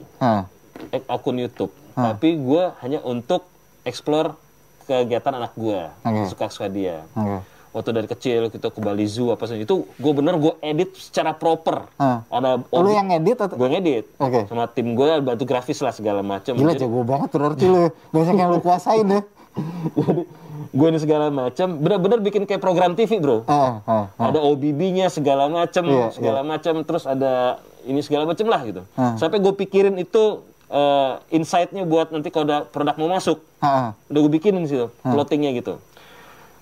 ak- 0.90 1.08
akun 1.08 1.36
YouTube 1.36 1.72
Hmm. 1.92 2.10
tapi 2.10 2.34
gue 2.34 2.62
hanya 2.80 2.98
untuk 3.00 3.46
explore 3.82 4.34
kegiatan 4.82 5.30
anak 5.32 5.54
gue 5.54 5.78
Oke. 6.02 6.22
suka 6.26 6.46
suka 6.48 6.66
dia 6.66 7.06
Oke. 7.12 7.38
Waktu 7.74 7.90
dari 7.90 8.06
kecil 8.06 8.48
kita 8.48 8.70
ke 8.70 8.78
Bali 8.78 9.02
Zoo 9.04 9.28
apa 9.28 9.44
sih 9.44 9.58
itu 9.58 9.82
gue 9.84 10.12
bener 10.14 10.38
gue 10.38 10.54
edit 10.60 10.94
secara 10.94 11.34
proper 11.34 11.90
Hmm. 11.94 12.22
ada 12.28 12.62
Lu 12.70 12.88
yang 12.88 13.06
ngedit 13.06 13.34
atau 13.36 13.54
gue 13.54 13.68
ngedit 13.68 14.04
Oke. 14.16 14.46
sama 14.46 14.64
tim 14.66 14.94
gue 14.94 15.06
bantu 15.20 15.42
grafis 15.42 15.78
lah 15.78 15.90
segala 15.90 16.22
macam 16.22 16.54
Gila 16.54 16.72
jago 16.72 17.02
banget 17.02 17.28
berarti 17.30 17.64
lu. 17.66 17.90
Banyak 18.08 18.34
yang 18.34 18.48
lu 18.48 18.58
kuasain 18.58 19.02
deh. 19.04 19.22
jadi 19.98 20.22
gue 20.70 20.86
ini 20.88 20.98
segala 20.98 21.26
macam 21.28 21.66
bener-bener 21.76 22.18
bikin 22.20 22.42
kayak 22.44 22.58
program 22.58 22.94
TV 22.94 23.18
bro 23.18 23.42
Ah, 23.44 23.78
ah, 23.80 24.06
ah. 24.12 24.24
ada 24.24 24.38
OBB-nya 24.40 25.06
segala 25.06 25.46
macam 25.46 25.82
Iya, 25.84 26.10
segala 26.10 26.40
macam 26.42 26.82
terus 26.82 27.04
ada 27.04 27.58
ini 27.84 28.00
segala 28.00 28.24
macam 28.24 28.42
lah 28.44 28.62
gitu 28.62 28.82
Hmm. 28.94 29.14
sampai 29.14 29.38
gue 29.38 29.54
pikirin 29.56 29.94
itu 29.96 30.42
eh, 30.66 31.12
insight-nya 31.30 31.82
buat 31.84 32.10
nanti 32.10 32.26
kalau 32.28 32.44
ada 32.44 32.58
produk 32.64 32.94
mau 32.96 33.06
masuk 33.08 33.38
ah. 33.60 33.94
udah 34.08 34.20
gue 34.20 34.32
bikinin 34.32 34.62
di 34.62 34.70
situ 34.70 34.86
plottingnya 35.00 35.50
gitu 35.52 35.78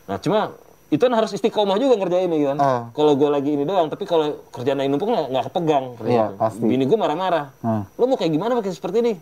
Nah 0.02 0.18
cuma 0.18 0.52
itu 0.92 1.00
kan 1.00 1.14
harus 1.16 1.32
istiqomah 1.32 1.80
juga 1.80 1.96
ngerjain 1.96 2.28
ini 2.28 2.52
kan. 2.52 2.56
Ah. 2.60 2.82
Kalau 2.92 3.16
gue 3.16 3.24
lagi 3.32 3.56
ini 3.56 3.64
doang, 3.64 3.88
tapi 3.88 4.04
kalau 4.04 4.44
kerjaan 4.52 4.76
lain 4.76 4.92
numpuk 4.92 5.08
nggak 5.08 5.48
kepegang. 5.48 5.96
Iya, 6.04 6.28
itu. 6.28 6.36
pasti. 6.36 6.64
Bini 6.68 6.84
gue 6.84 6.98
marah-marah. 7.00 7.48
Ah. 7.64 7.88
Lo 7.96 8.04
mau 8.04 8.20
kayak 8.20 8.28
gimana 8.28 8.60
pakai 8.60 8.76
seperti 8.76 9.00
ini? 9.00 9.14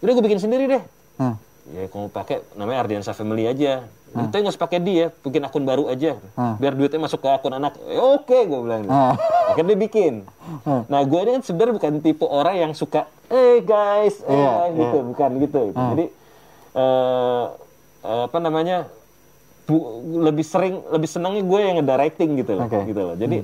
Udah 0.00 0.12
gue 0.16 0.24
bikin 0.24 0.40
sendiri 0.40 0.64
deh. 0.64 0.82
Hmm. 1.20 1.36
Ya 1.76 1.92
kalau 1.92 2.08
pakai 2.08 2.40
namanya 2.56 2.88
Ardiansa 2.88 3.12
Family 3.12 3.44
aja. 3.44 3.84
Itu 4.12 4.28
nggak 4.32 4.52
usah 4.52 4.60
pakai 4.60 4.80
dia, 4.80 5.08
bikin 5.24 5.44
akun 5.44 5.64
baru 5.68 5.92
aja. 5.92 6.16
Ah. 6.40 6.56
Biar 6.56 6.72
duitnya 6.72 7.04
masuk 7.04 7.20
ke 7.20 7.28
akun 7.28 7.52
anak. 7.52 7.76
Eh, 7.88 8.00
Oke, 8.00 8.48
gue 8.48 8.60
bilang. 8.64 8.88
gitu. 8.88 8.92
Ah. 8.96 9.12
Akhirnya 9.52 9.76
dia 9.76 9.78
bikin. 9.84 10.14
Ah. 10.64 10.88
Nah, 10.88 11.00
gue 11.04 11.20
ini 11.20 11.30
kan 11.36 11.42
sebenarnya 11.44 11.74
bukan 11.76 11.92
tipe 12.00 12.24
orang 12.24 12.56
yang 12.56 12.72
suka, 12.72 13.04
eh 13.28 13.60
guys, 13.60 14.24
eh 14.24 14.36
guys," 14.36 14.72
gitu, 14.72 14.98
iya. 15.00 15.04
bukan 15.04 15.30
gitu. 15.36 15.62
Jadi 15.76 16.04
eh 16.72 17.44
eh, 18.08 18.22
apa 18.24 18.38
namanya? 18.40 18.88
Bu- 19.66 19.86
lebih 20.22 20.46
sering, 20.46 20.82
lebih 20.90 21.08
senangnya 21.08 21.42
gue 21.42 21.58
yang 21.60 21.76
ngedirecting 21.80 22.30
gitu 22.38 22.52
loh, 22.58 22.66
Oke. 22.66 22.82
gitu 22.86 23.02
loh. 23.02 23.16
Jadi 23.16 23.42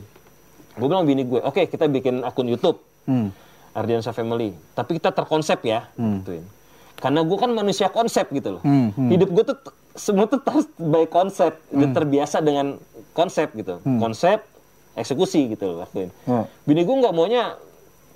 gue 0.79 0.87
bilang 0.87 1.07
bini 1.07 1.27
gue, 1.27 1.41
oke 1.43 1.67
kita 1.67 1.91
bikin 1.91 2.23
akun 2.23 2.47
YouTube. 2.47 2.79
Hmm. 3.09 3.33
Ardiansa 3.73 4.11
Family. 4.11 4.55
Tapi 4.75 4.99
kita 4.99 5.15
terkonsep 5.15 5.63
ya, 5.63 5.87
gituin. 5.95 6.43
Karena 6.99 7.23
gue 7.23 7.39
kan 7.39 7.51
manusia 7.55 7.87
konsep 7.87 8.27
gitu 8.35 8.59
loh. 8.59 8.63
Hmm, 8.67 8.91
hmm. 8.91 9.11
Hidup 9.15 9.31
gue 9.31 9.45
tuh 9.55 9.59
semua 9.95 10.27
tuh 10.27 10.43
harus 10.43 10.67
by 10.75 11.07
konsep, 11.07 11.55
Udah 11.71 11.91
terbiasa 11.95 12.43
dengan 12.43 12.79
konsep 13.15 13.55
gitu. 13.55 13.79
Konsep, 14.03 14.43
eksekusi 14.99 15.55
gitu 15.55 15.75
loh 15.75 15.87
lakuin. 15.87 16.11
Ya. 16.27 16.51
Bini 16.67 16.83
gue 16.83 16.97
nggak 16.99 17.15
maunya 17.15 17.55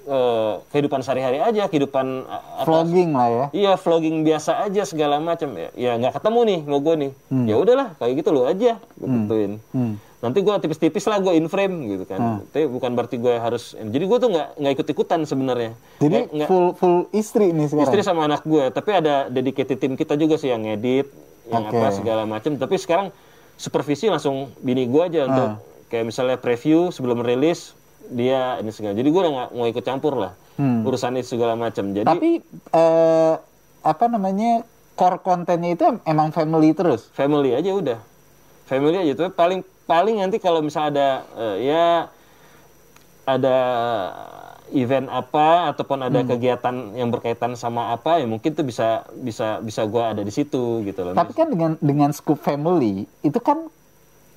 eh, 0.04 0.54
kehidupan 0.68 1.00
sehari-hari 1.00 1.38
aja, 1.38 1.66
kehidupan 1.66 2.06
uh, 2.24 2.60
apa, 2.60 2.66
Vlogging 2.66 3.10
lah 3.12 3.28
ya. 3.28 3.44
Iya 3.52 3.72
vlogging 3.74 4.22
biasa 4.22 4.62
aja 4.62 4.82
segala 4.82 5.18
macam 5.18 5.52
ya. 5.52 5.68
Ya 5.74 5.92
nggak 5.96 6.18
ketemu 6.18 6.40
nih 6.44 6.60
mau 6.64 6.78
gue 6.78 6.94
nih. 6.98 7.12
Ya 7.44 7.54
udahlah 7.56 7.94
kayak 7.96 8.12
gitu 8.18 8.30
lo 8.30 8.44
aja, 8.44 8.78
gue 8.78 9.08
gituin. 9.08 9.52
Hmm. 9.70 9.96
Nanti 10.22 10.38
gue 10.38 10.54
tipis-tipis 10.54 11.02
lah 11.04 11.18
gue 11.18 11.34
in 11.34 11.46
frame 11.46 11.74
gitu 11.88 12.04
kan. 12.06 12.46
Tapi 12.46 12.66
bukan 12.66 12.94
berarti 12.94 13.18
gue 13.18 13.34
harus. 13.34 13.74
Jadi 13.74 14.04
gue 14.06 14.18
tuh 14.18 14.30
nggak 14.30 14.48
nggak 14.54 14.72
ikut 14.72 14.86
ikutan 14.88 15.20
sebenarnya. 15.22 15.74
Jadi 15.98 16.14
Nggak- 16.14 16.30
nggak- 16.30 16.48
full 16.48 16.66
full 16.74 16.96
istri 17.10 17.50
nih 17.50 17.66
sekarang. 17.66 17.86
istri 17.86 18.00
sama 18.02 18.26
anak 18.26 18.42
gue. 18.42 18.70
Tapi 18.70 18.90
ada 18.92 19.26
dedicated 19.26 19.78
tim 19.78 19.98
kita 19.98 20.14
juga 20.14 20.38
sih 20.38 20.48
yang 20.48 20.62
ngedit, 20.62 21.10
yang 21.50 21.66
Oke. 21.66 21.74
apa 21.74 21.86
segala 21.90 22.22
macam. 22.22 22.54
Tapi 22.54 22.74
sekarang 22.78 23.10
supervisi 23.58 24.06
langsung 24.06 24.54
bini 24.58 24.86
gue 24.86 25.02
aja 25.02 25.26
untuk 25.26 25.48
kayak 25.86 26.06
misalnya 26.06 26.38
preview 26.38 26.88
sebelum 26.88 27.20
rilis 27.20 27.74
dia 28.08 28.40
ini 28.56 28.70
segala. 28.70 28.92
Jadi 28.92 29.08
gue 29.08 29.22
nggak 29.22 29.48
mau 29.50 29.66
ikut 29.66 29.82
campur 29.82 30.14
lah 30.16 30.32
Hmm. 30.52 30.82
urusan 30.82 31.16
itu 31.16 31.32
segala 31.32 31.54
macam. 31.54 31.90
Jadi 31.90 32.04
Tapi 32.04 32.30
eh, 32.68 33.34
apa 33.82 34.04
namanya 34.06 34.62
core 34.92 35.18
kontennya 35.18 35.72
itu 35.72 35.82
em- 35.82 36.04
emang 36.04 36.28
family 36.28 36.70
terus. 36.72 37.08
family 37.10 37.52
aja 37.52 37.72
udah 37.72 37.98
family 38.64 38.96
aja 38.98 39.12
tuh 39.16 39.28
paling 39.30 39.60
paling 39.82 40.16
nanti 40.16 40.36
kalau 40.36 40.60
misalnya 40.60 40.88
ada 40.88 41.08
eh, 41.34 41.56
ya 41.64 41.86
ada 43.24 43.58
event 44.70 45.06
apa 45.06 45.68
ataupun 45.68 46.00
Hmm. 46.00 46.08
ada 46.08 46.20
kegiatan 46.26 46.74
yang 46.92 47.08
berkaitan 47.08 47.52
sama 47.54 47.90
apa 47.90 48.18
ya 48.18 48.26
mungkin 48.26 48.50
tuh 48.50 48.62
bisa 48.62 48.88
bisa 49.14 49.60
bisa 49.60 49.84
gua 49.84 50.12
ada 50.12 50.20
di 50.20 50.30
situ 50.30 50.80
gitu 50.82 51.00
loh 51.02 51.12
Tapi 51.12 51.32
kan 51.32 51.46
dengan 51.46 51.70
dengan 51.78 52.10
scoop 52.10 52.38
family 52.38 53.04
itu 53.20 53.38
kan 53.38 53.68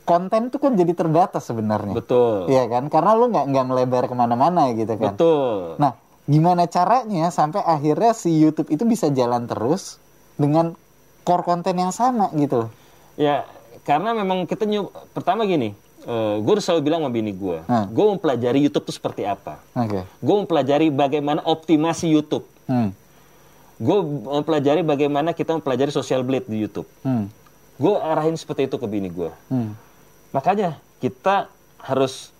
konten 0.05 0.47
tuh 0.47 0.59
kan 0.59 0.71
jadi 0.71 0.93
terbatas 0.93 1.43
sebenarnya. 1.43 1.91
betul 1.91 2.45
Iya 2.45 2.65
kan? 2.65 2.88
Karena 2.88 3.12
lu 3.12 3.27
nggak 3.27 3.45
nggak 3.47 3.65
melebar 3.65 4.03
ke 4.05 4.13
mana-mana 4.13 4.69
gitu 4.71 4.93
kan. 4.93 5.12
betul 5.12 5.75
Nah, 5.75 5.97
gimana 6.24 6.65
caranya 6.65 7.27
sampai 7.27 7.59
akhirnya 7.59 8.13
si 8.13 8.31
YouTube 8.31 8.69
itu 8.69 8.81
bisa 8.83 9.09
jalan 9.09 9.45
terus 9.45 9.97
dengan 10.35 10.74
core 11.21 11.41
konten 11.43 11.74
yang 11.74 11.89
sama 11.89 12.29
gitu 12.33 12.65
loh. 12.65 12.69
ya 13.15 13.45
karena 13.81 14.13
memang 14.13 14.43
kita 14.43 14.63
nyob 14.63 14.89
pertama 15.09 15.41
gini 15.43 15.71
gue 16.38 16.51
udah 16.51 16.62
selalu 16.62 16.81
bilang 16.83 17.00
sama 17.00 17.09
bini 17.09 17.31
gue 17.31 17.63
Hmm. 17.63 17.85
gue 17.88 18.05
mempelajari 18.12 18.59
YouTube 18.59 18.83
tuh 18.83 18.93
seperti 18.93 19.24
apa 19.24 19.57
Oke. 19.74 20.03
gue 20.03 20.35
mempelajari 20.35 20.89
bagaimana 20.89 21.41
optimasi 21.41 22.05
YouTube 22.07 22.45
Hmm. 22.65 22.93
gue 23.75 23.97
mempelajari 24.27 24.81
bagaimana 24.81 25.31
kita 25.31 25.53
mempelajari 25.53 25.89
social 25.89 26.21
blade 26.21 26.45
di 26.45 26.59
YouTube 26.59 26.85
Hmm. 27.00 27.29
gue 27.75 27.93
arahin 27.95 28.33
seperti 28.33 28.65
itu 28.65 28.75
ke 28.75 28.85
bini 28.85 29.07
gue 29.07 29.29
Hmm. 29.47 29.74
Makanya 30.36 30.75
kita 31.00 31.48
harus 31.80 32.36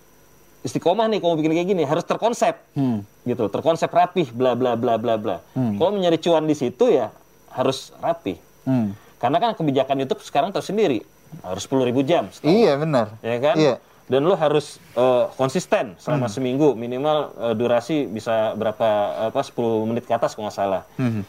istiqomah 0.62 1.08
nih 1.08 1.24
kalau 1.24 1.40
bikin 1.40 1.54
kayak 1.54 1.70
gini 1.72 1.84
harus 1.88 2.04
terkonsep. 2.04 2.60
Hmm. 2.76 3.08
gitu 3.26 3.50
terkonsep 3.50 3.90
rapih 3.90 4.30
bla 4.30 4.54
bla 4.54 4.76
bla 4.76 5.00
bla 5.00 5.16
bla. 5.18 5.38
Kalau 5.56 5.90
mau 5.90 5.98
nyari 5.98 6.20
cuan 6.20 6.44
di 6.44 6.54
situ 6.54 6.92
ya 6.92 7.10
harus 7.56 7.96
rapih. 8.04 8.36
Hmm. 8.66 8.98
karena 9.16 9.38
kan 9.38 9.54
kebijakan 9.54 10.02
YouTube 10.02 10.26
sekarang 10.26 10.50
tahu 10.50 10.62
sendiri 10.62 11.06
harus 11.46 11.64
10.000 11.66 11.86
jam 12.02 12.24
setahun, 12.34 12.50
Iya 12.50 12.74
benar. 12.78 13.08
ya 13.22 13.38
kan? 13.38 13.56
Iya. 13.58 13.76
dan 14.06 14.22
lo 14.22 14.38
harus 14.38 14.78
eh, 14.94 15.26
konsisten 15.34 15.98
selama 15.98 16.30
seminggu. 16.30 16.78
Minimal 16.78 17.18
eh, 17.34 17.54
durasi 17.58 18.06
bisa 18.06 18.54
berapa 18.54 18.90
apa 19.30 19.42
10 19.42 19.58
menit 19.86 20.06
ke 20.06 20.14
atas 20.14 20.38
kalau 20.38 20.46
nggak 20.50 20.58
salah. 20.58 20.82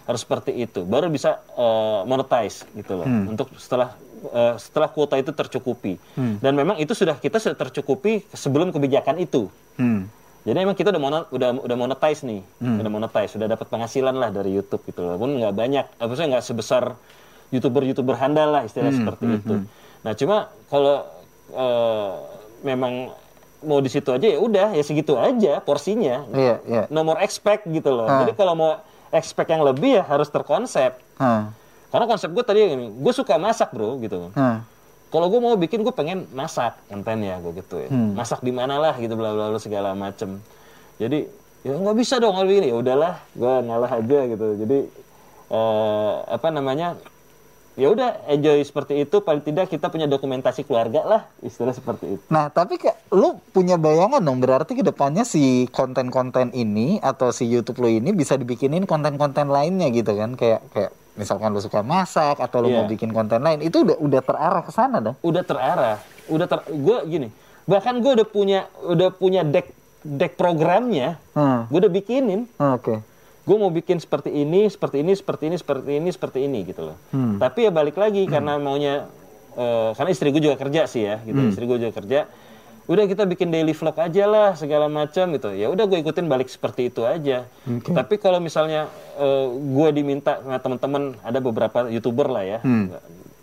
Harus 0.05 0.21
seperti 0.21 0.53
itu. 0.53 0.85
Baru 0.85 1.09
bisa 1.09 1.41
eh, 1.57 2.01
monetize 2.05 2.69
gitu 2.73 3.01
loh. 3.01 3.09
Untuk 3.09 3.49
setelah 3.57 3.97
eh, 4.27 4.55
setelah 4.57 4.87
kuota 4.87 5.15
itu 5.15 5.31
tercukupi 5.31 5.97
dan 6.39 6.53
memang 6.53 6.77
itu 6.77 6.93
sudah 6.93 7.15
kita 7.15 7.37
sudah 7.37 7.57
tercukupi 7.57 8.25
sebelum 8.31 8.71
kebijakan 8.71 9.17
itu 9.17 9.49
Hmm. 9.77 10.09
jadi 10.43 10.63
emang 10.63 10.73
kita 10.73 10.89
udah 10.89 10.99
mono- 10.99 11.29
udah 11.29 11.61
udah 11.61 11.77
monetize 11.77 12.23
nih, 12.23 12.41
udah 12.59 12.89
monetize, 12.89 13.31
sudah 13.31 13.45
dapat 13.47 13.67
penghasilan 13.67 14.15
lah 14.15 14.31
dari 14.31 14.51
YouTube 14.51 14.81
gitu 14.85 15.01
loh. 15.01 15.15
Walaupun 15.15 15.37
nggak 15.37 15.53
banyak, 15.53 15.85
apa 15.93 16.13
sih 16.13 16.25
nggak 16.25 16.41
sebesar 16.41 16.83
youtuber-youtuber 17.49 18.15
handal 18.15 18.51
lah 18.51 18.63
istilah 18.63 18.89
seperti 18.91 19.25
itu. 19.37 19.55
Nah 20.01 20.13
cuma 20.15 20.37
kalau 20.67 21.05
eh, 21.53 22.11
memang 22.63 23.11
mau 23.59 23.79
di 23.79 23.89
situ 23.89 24.09
aja 24.09 24.23
ya 24.25 24.39
udah 24.39 24.73
ya 24.73 24.83
segitu 24.83 25.17
aja 25.17 25.59
porsinya. 25.61 26.25
Iya, 26.31 26.55
iya. 26.65 26.83
No 26.89 27.03
more 27.03 27.19
expect 27.21 27.67
gitu 27.67 27.91
loh. 27.91 28.07
Ah. 28.07 28.23
Jadi 28.23 28.33
kalau 28.33 28.55
mau 28.55 28.73
expect 29.11 29.49
yang 29.49 29.61
lebih 29.61 29.99
ya 29.99 30.05
harus 30.05 30.29
terkonsep. 30.29 30.95
Hah. 31.17 31.51
Karena 31.97 32.13
konsep 32.13 32.29
gue 32.29 32.45
tadi 32.45 32.61
gini, 32.61 32.93
gue 32.93 33.13
suka 33.17 33.41
masak 33.41 33.73
bro 33.73 33.97
gitu. 34.05 34.29
Hah. 34.37 34.61
Kalau 35.09 35.33
gue 35.33 35.41
mau 35.41 35.57
bikin 35.57 35.81
gue 35.81 35.97
pengen 35.97 36.29
masak 36.37 36.77
kontennya 36.93 37.41
gue 37.41 37.57
gitu 37.57 37.81
ya. 37.81 37.89
Masak 37.89 38.45
di 38.45 38.53
mana 38.53 38.77
lah 38.77 39.01
gitu 39.01 39.17
bla 39.17 39.33
bla 39.33 39.49
bla 39.49 39.57
segala 39.57 39.97
macem. 39.97 40.37
Jadi 41.01 41.25
ya 41.65 41.73
nggak 41.73 41.97
bisa 41.97 42.21
dong 42.21 42.37
kalau 42.37 42.45
begini. 42.45 42.69
Ya 42.69 42.77
udahlah, 42.77 43.17
gue 43.33 43.49
ngalah 43.65 43.97
aja 43.97 44.19
gitu. 44.29 44.47
Jadi 44.61 44.79
eh, 45.57 46.13
apa 46.29 46.53
namanya? 46.53 47.01
Ya 47.81 47.89
udah 47.89 48.29
enjoy 48.29 48.61
seperti 48.61 49.09
itu. 49.09 49.25
Paling 49.25 49.41
tidak 49.41 49.73
kita 49.73 49.89
punya 49.89 50.05
dokumentasi 50.05 50.69
keluarga 50.69 51.01
lah, 51.01 51.23
istilah 51.41 51.73
seperti 51.73 52.21
itu. 52.21 52.25
Nah, 52.29 52.53
tapi 52.53 52.77
kayak 52.77 53.09
lu 53.09 53.41
punya 53.57 53.81
bayangan 53.81 54.21
dong 54.21 54.45
berarti 54.45 54.77
ke 54.77 54.85
depannya 54.85 55.25
si 55.25 55.65
konten-konten 55.73 56.53
ini 56.53 57.01
atau 57.01 57.33
si 57.33 57.49
YouTube 57.49 57.81
lu 57.81 57.89
ini 57.89 58.13
bisa 58.13 58.37
dibikinin 58.37 58.85
konten-konten 58.85 59.49
lainnya 59.49 59.89
gitu 59.89 60.13
kan 60.13 60.37
kayak 60.37 60.61
kayak 60.77 60.93
misalkan 61.17 61.51
lu 61.51 61.59
suka 61.59 61.81
masak 61.81 62.39
atau 62.39 62.61
lu 62.61 62.69
Iya. 62.69 62.77
mau 62.79 62.85
bikin 62.87 63.11
konten 63.11 63.41
lain 63.41 63.61
itu 63.61 63.83
udah 63.83 63.97
udah 63.97 64.21
terarah 64.21 64.63
ke 64.63 64.71
sana 64.71 65.01
dong. 65.01 65.17
Udah 65.21 65.43
terarah, 65.43 65.97
udah 66.29 66.47
ter. 66.47 66.61
Gue 66.71 66.99
gini, 67.09 67.29
bahkan 67.65 67.97
gue 67.99 68.13
udah 68.15 68.29
punya 68.29 68.61
udah 68.85 69.09
punya 69.11 69.43
deck 69.43 69.73
deck 70.01 70.37
programnya. 70.37 71.17
Hmm. 71.33 71.67
Gue 71.67 71.83
udah 71.83 71.93
bikinin. 71.93 72.47
Oke. 72.57 73.01
gue 73.47 73.55
mau 73.55 73.71
bikin 73.71 74.03
seperti 74.03 74.35
ini, 74.35 74.67
seperti 74.67 75.07
ini, 75.07 75.15
seperti 75.15 75.47
ini, 75.47 75.55
seperti 75.55 75.91
ini, 75.95 76.09
seperti 76.11 76.39
ini 76.43 76.59
gitu 76.67 76.83
loh. 76.83 76.99
Hmm. 77.15 77.39
Tapi 77.39 77.63
ya 77.63 77.71
balik 77.71 77.95
lagi 77.95 78.27
karena 78.27 78.59
maunya, 78.59 79.07
eh, 79.55 79.91
karena 79.95 80.11
istri 80.11 80.35
gue 80.35 80.43
juga 80.43 80.59
kerja 80.59 80.91
sih 80.91 81.07
ya, 81.07 81.23
gitu. 81.23 81.39
Hmm. 81.39 81.51
Istri 81.55 81.63
gue 81.63 81.79
juga 81.79 81.93
kerja. 81.95 82.27
Udah 82.87 83.03
kita 83.05 83.23
bikin 83.25 83.51
daily 83.51 83.71
vlog 83.71 83.97
aja 83.97 84.25
lah 84.25 84.55
segala 84.55 84.87
macam 84.87 85.35
gitu. 85.35 85.51
Ya 85.51 85.67
udah 85.67 85.85
gue 85.85 85.99
ikutin 85.99 86.25
balik 86.25 86.47
seperti 86.47 86.87
itu 86.87 87.03
aja. 87.03 87.43
Tapi 87.67 88.15
kalau 88.17 88.39
misalnya 88.39 88.87
eh, 89.17 89.47
gue 89.51 89.89
diminta 89.93 90.39
sama 90.39 90.59
teman-teman 90.59 91.03
ada 91.21 91.39
beberapa 91.41 91.87
youtuber 91.87 92.29
lah 92.29 92.43
ya, 92.43 92.59
Hmm. 92.61 92.95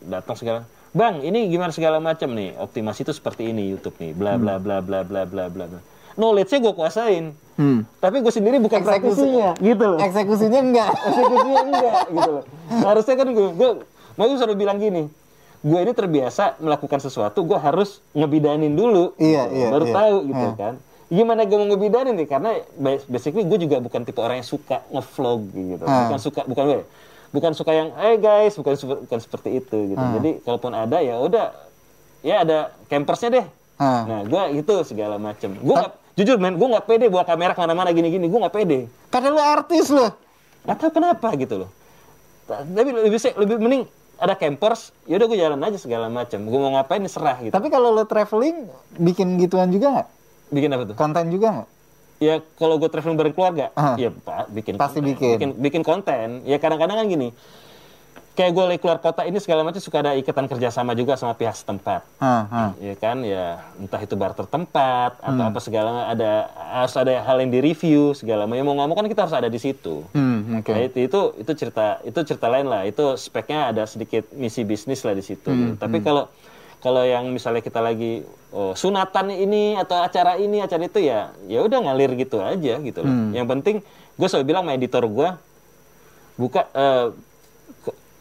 datang 0.02 0.36
segala, 0.36 0.60
bang 0.92 1.20
ini 1.22 1.48
gimana 1.48 1.70
segala 1.70 2.00
macam 2.00 2.32
nih, 2.32 2.56
optimasi 2.56 3.04
itu 3.04 3.12
seperti 3.12 3.48
ini 3.48 3.68
YouTube 3.68 3.96
nih, 3.98 4.12
bla 4.12 4.36
bla 4.36 4.58
bla 4.58 4.80
bla 4.80 5.02
bla 5.02 5.24
bla 5.24 5.48
bla. 5.48 5.66
bla. 5.68 5.82
Knowledge-nya 6.14 6.60
gue 6.62 6.74
kuasain, 6.74 7.26
Hmm. 7.54 7.84
tapi 7.98 8.22
gue 8.22 8.30
sendiri 8.30 8.58
bukan 8.58 8.80
praktisinya, 8.82 9.58
gitu 9.58 9.84
loh 9.84 10.00
Eksekusinya 10.00 10.60
enggak. 10.62 10.90
eksekusinya 11.04 11.62
enggak 11.64 12.00
gitu 12.08 12.30
loh. 12.32 12.44
Harusnya 12.86 13.16
kan 13.16 13.28
gue, 13.30 13.48
gue 13.52 13.70
mau 14.14 14.26
gue 14.26 14.38
selalu 14.38 14.56
bilang 14.56 14.78
gini, 14.78 15.10
gue 15.64 15.80
ini 15.80 15.92
terbiasa 15.92 16.60
melakukan 16.60 17.00
sesuatu, 17.00 17.40
gue 17.40 17.56
harus 17.56 18.04
ngebidanin 18.12 18.70
dulu, 18.70 19.16
Iya, 19.16 19.48
gitu. 19.48 19.56
iya, 19.56 19.68
baru 19.72 19.86
iya. 19.88 19.96
tahu 19.96 20.16
gitu 20.26 20.46
Iya. 20.46 20.60
kan. 20.60 20.74
Gimana 21.08 21.42
gue 21.44 21.56
mau 21.56 21.68
ngebidanin 21.68 22.14
nih? 22.16 22.28
Karena 22.28 22.52
bas- 22.76 23.08
basically 23.08 23.44
gue 23.44 23.60
juga 23.62 23.80
bukan 23.80 24.04
tipe 24.04 24.20
orang 24.20 24.40
yang 24.40 24.50
suka 24.50 24.84
ngevlog 24.90 25.40
gitu, 25.50 25.84
Ah. 25.84 26.06
bukan 26.06 26.20
suka, 26.20 26.42
bukan 26.44 26.64
gue, 26.68 26.80
bukan 27.32 27.52
suka 27.54 27.72
yang, 27.72 27.90
eh 27.96 28.16
guys, 28.18 28.54
bukan 28.54 28.76
bukan 28.76 29.20
seperti 29.20 29.50
itu 29.58 29.78
gitu. 29.90 30.00
Ah. 30.00 30.12
Jadi 30.20 30.44
kalaupun 30.44 30.72
ada 30.72 31.00
ya 31.00 31.16
udah, 31.18 31.56
ya 32.20 32.44
ada 32.44 32.58
campersnya 32.86 33.30
deh. 33.32 33.46
Ah. 33.76 34.04
Nah, 34.04 34.22
gue 34.22 34.44
itu 34.58 34.74
segala 34.84 35.16
macem. 35.16 35.56
Gue 35.56 35.76
nggak- 35.76 35.96
jujur 36.14 36.38
men, 36.38 36.54
gue 36.54 36.68
nggak 36.68 36.86
pede 36.86 37.08
bawa 37.08 37.24
kamera 37.24 37.56
ke 37.56 37.62
mana-mana 37.62 37.90
gini-gini, 37.90 38.28
gue 38.28 38.40
nggak 38.40 38.54
pede. 38.54 38.80
Karena 39.08 39.32
lu 39.32 39.40
artis 39.40 39.88
loh. 39.88 40.12
Gak 40.64 40.76
tahu 40.78 40.92
kenapa 40.94 41.28
gitu 41.36 41.66
loh. 41.66 41.70
Ta- 42.44 42.64
Tapi 42.64 42.90
lebih 42.90 43.18
se- 43.18 43.36
lebih 43.36 43.60
mending 43.60 43.84
ada 44.24 44.34
campers, 44.34 44.96
ya 45.04 45.20
udah 45.20 45.28
gue 45.28 45.36
jalan 45.38 45.60
aja 45.60 45.76
segala 45.76 46.08
macam. 46.08 46.40
Gue 46.42 46.56
mau 46.58 46.72
ngapain 46.72 47.04
serah 47.06 47.36
gitu. 47.38 47.52
Tapi 47.52 47.68
kalau 47.68 47.92
lo 47.92 48.08
traveling 48.08 48.72
bikin 48.96 49.36
gituan 49.36 49.68
juga 49.68 49.88
nggak? 49.92 50.08
Bikin 50.50 50.70
apa 50.72 50.84
tuh? 50.86 50.96
Konten 50.96 51.28
juga 51.28 51.48
nggak? 51.52 51.70
Ya 52.18 52.36
kalau 52.56 52.80
gue 52.80 52.88
traveling 52.88 53.20
bareng 53.20 53.36
keluarga, 53.36 53.66
Ah. 53.76 54.00
ya 54.00 54.08
pak 54.10 54.48
bikin 54.50 54.80
Pasti 54.80 54.98
konten. 54.98 55.12
bikin. 55.12 55.32
bikin 55.36 55.50
bikin 55.60 55.82
konten. 55.84 56.28
Ya 56.44 56.56
kadang-kadang 56.56 56.96
kan 56.96 57.06
gini, 57.06 57.36
kayak 58.34 58.52
gue 58.52 58.64
lagi 58.66 58.80
keluar 58.80 58.98
kota 58.98 59.22
ini 59.22 59.38
segala 59.38 59.62
macam 59.62 59.78
suka 59.78 60.02
ada 60.02 60.12
ikatan 60.14 60.46
kerjasama 60.46 60.92
juga 60.92 61.14
sama 61.14 61.32
pihak 61.32 61.54
setempat. 61.54 62.02
Hah, 62.18 62.44
hah. 62.46 62.70
ya 62.78 62.94
kan 62.96 63.22
ya 63.22 63.62
entah 63.78 64.00
itu 64.00 64.14
barter 64.14 64.44
tempat 64.44 65.16
atau 65.18 65.38
Hmm. 65.40 65.50
apa 65.50 65.60
segala 65.60 66.08
ada 66.08 66.50
harus 66.74 66.94
ada 66.96 67.14
hal 67.16 67.38
yang 67.38 67.50
di 67.50 67.62
review 67.62 68.12
segala 68.12 68.44
macam 68.44 68.58
Ya, 68.58 68.64
mau 68.64 68.74
nggak 68.74 68.88
mau 68.88 68.96
kan 68.96 69.06
kita 69.08 69.22
harus 69.22 69.34
ada 69.34 69.46
di 69.48 69.58
situ 69.58 70.02
Hmm, 70.12 70.58
oke. 70.58 70.66
Nah, 70.68 70.82
itu, 70.84 71.00
itu 71.04 71.20
itu 71.38 71.52
cerita 71.54 72.02
itu 72.02 72.20
cerita 72.24 72.48
lain 72.48 72.66
lah 72.66 72.82
itu 72.84 73.06
speknya 73.16 73.70
ada 73.70 73.86
sedikit 73.86 74.26
misi 74.32 74.62
bisnis 74.64 75.02
lah 75.02 75.14
di 75.14 75.22
situ 75.22 75.48
Hmm, 75.48 75.76
tapi 75.76 76.02
kalau 76.02 76.26
kalau 76.80 77.00
yang 77.00 77.30
misalnya 77.30 77.62
kita 77.62 77.80
lagi 77.80 78.26
oh, 78.50 78.74
sunatan 78.74 79.30
ini 79.30 79.78
atau 79.78 79.96
acara 80.00 80.36
ini 80.36 80.58
acara 80.58 80.84
itu 80.84 81.00
ya 81.00 81.30
ya 81.46 81.62
udah 81.62 81.80
ngalir 81.82 82.18
gitu 82.18 82.40
aja 82.40 82.76
gitu 82.78 83.00
loh 83.00 83.14
Hmm. 83.14 83.30
yang 83.32 83.46
penting 83.46 83.86
gue 84.12 84.28
selalu 84.28 84.46
bilang 84.48 84.64
sama 84.64 84.74
editor 84.74 85.06
gue 85.06 85.30
buka 86.34 86.66
eh, 86.72 87.08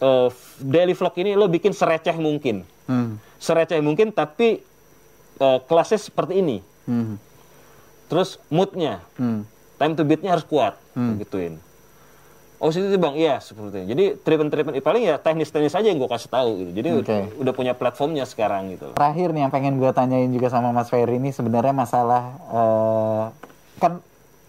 eh, 0.03 0.27
daily 0.59 0.91
vlog 0.91 1.15
ini 1.15 1.31
lo 1.39 1.47
bikin 1.47 1.71
sereceh 1.71 2.19
mungkin. 2.19 2.67
Hmm, 2.83 3.15
sereceh 3.39 3.79
mungkin 3.79 4.11
tapi 4.11 4.59
eh, 5.39 5.59
kelasnya 5.63 5.99
seperti 6.03 6.43
ini. 6.43 6.59
Hmm, 6.83 7.15
terus 8.11 8.35
moodnya. 8.51 8.99
Hmm. 9.15 9.47
time 9.73 9.99
to 9.99 10.05
beatnya 10.05 10.31
harus 10.31 10.47
kuat 10.47 10.79
gituin. 11.19 11.59
Oh 12.63 12.71
situ 12.71 12.87
tuh 12.87 12.95
bang? 12.95 13.11
Iya 13.19 13.43
seperti 13.43 13.75
itu. 13.75 13.79
Jadi 13.91 14.03
treatment 14.23 14.47
treatment 14.47 14.79
paling 14.79 15.03
ya 15.03 15.19
teknis 15.19 15.51
teknis 15.51 15.75
aja 15.75 15.83
yang 15.83 15.99
gue 15.99 16.07
kasih 16.07 16.31
tahu 16.31 16.63
gitu. 16.63 16.71
Jadi 16.79 16.89
Oke. 16.95 17.17
udah 17.35 17.51
punya 17.51 17.75
platformnya 17.75 18.23
sekarang 18.23 18.71
gitu. 18.71 18.95
Terakhir 18.95 19.35
nih 19.35 19.43
yang 19.43 19.51
pengen 19.51 19.75
gue 19.83 19.91
tanyain 19.91 20.31
juga 20.31 20.47
sama 20.47 20.71
Mas 20.71 20.87
Ferry 20.87 21.19
ini 21.19 21.35
sebenarnya 21.35 21.75
masalah 21.75 22.23
eh, 22.39 23.23
kan 23.83 23.99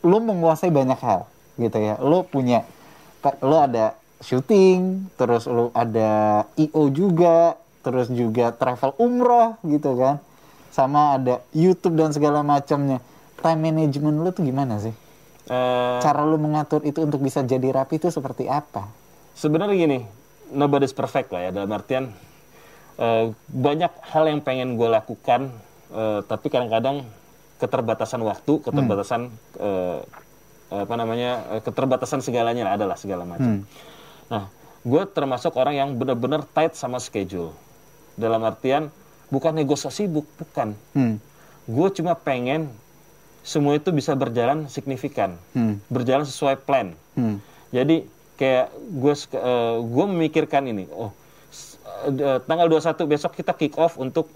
lu 0.06 0.22
menguasai 0.22 0.70
banyak 0.70 0.94
hal 1.02 1.26
gitu 1.58 1.74
ya. 1.74 1.98
Lu 1.98 2.22
punya 2.22 2.62
lu 3.42 3.58
ada 3.58 3.98
syuting, 4.24 5.12
terus 5.20 5.44
lu 5.44 5.68
ada 5.76 6.44
IO 6.56 6.88
juga, 6.88 7.60
terus 7.84 8.08
juga 8.08 8.50
travel 8.56 8.96
umroh 8.96 9.60
gitu 9.68 9.94
kan. 10.00 10.18
Sama 10.72 11.20
ada 11.20 11.44
YouTube 11.52 12.00
dan 12.00 12.10
segala 12.10 12.40
macamnya. 12.40 12.98
Time 13.38 13.60
management 13.60 14.16
lu 14.24 14.32
tuh 14.32 14.42
gimana 14.42 14.80
sih? 14.80 14.96
Eh, 15.44 15.98
Cara 16.00 16.24
lu 16.24 16.40
mengatur 16.40 16.80
itu 16.88 17.04
untuk 17.04 17.20
bisa 17.20 17.44
jadi 17.44 17.68
rapi 17.70 18.00
itu 18.00 18.08
seperti 18.08 18.48
apa? 18.48 19.04
sebenarnya 19.34 19.74
gini 19.74 19.98
nobody's 20.54 20.94
perfect 20.94 21.34
lah 21.34 21.42
ya 21.42 21.50
dalam 21.50 21.70
artian 21.74 22.14
eh, 22.96 23.34
banyak 23.50 23.92
hal 24.14 24.24
yang 24.30 24.40
pengen 24.40 24.78
gue 24.78 24.86
lakukan 24.86 25.50
eh, 25.90 26.20
tapi 26.24 26.46
kadang-kadang 26.48 27.02
keterbatasan 27.58 28.22
waktu 28.22 28.62
keterbatasan 28.62 29.28
eh, 29.58 30.00
apa 30.74 30.94
namanya 30.94 31.62
keterbatasan 31.62 32.18
segalanya 32.18 32.66
lah 32.66 32.74
adalah 32.74 32.96
segala 32.98 33.22
macam 33.22 33.62
nah 34.28 34.48
gue 34.84 35.02
termasuk 35.08 35.56
orang 35.56 35.74
yang 35.74 35.90
benar-benar 35.96 36.44
tight 36.44 36.76
sama 36.76 37.00
schedule 37.00 37.52
dalam 38.14 38.44
artian 38.44 38.92
bukan 39.28 39.56
nego 39.56 39.74
sibuk 39.74 40.28
bukan 40.36 40.76
Hmm. 40.92 41.16
gue 41.64 41.88
cuma 41.96 42.12
pengen 42.14 42.68
semua 43.44 43.76
itu 43.76 43.92
bisa 43.92 44.12
berjalan 44.12 44.68
signifikan 44.68 45.36
Hmm. 45.56 45.80
berjalan 45.88 46.24
sesuai 46.24 46.60
plan 46.62 46.92
Hmm. 47.16 47.40
jadi 47.72 48.04
kayak 48.34 48.66
gue 48.74 49.14
gue 49.84 50.04
memikirkan 50.10 50.66
ini, 50.66 50.90
oh 50.90 51.14
eh, 52.04 52.38
tanggal 52.44 52.66
21 52.66 53.06
besok 53.06 53.32
kita 53.32 53.54
kick 53.54 53.78
off 53.78 53.94
untuk 53.96 54.26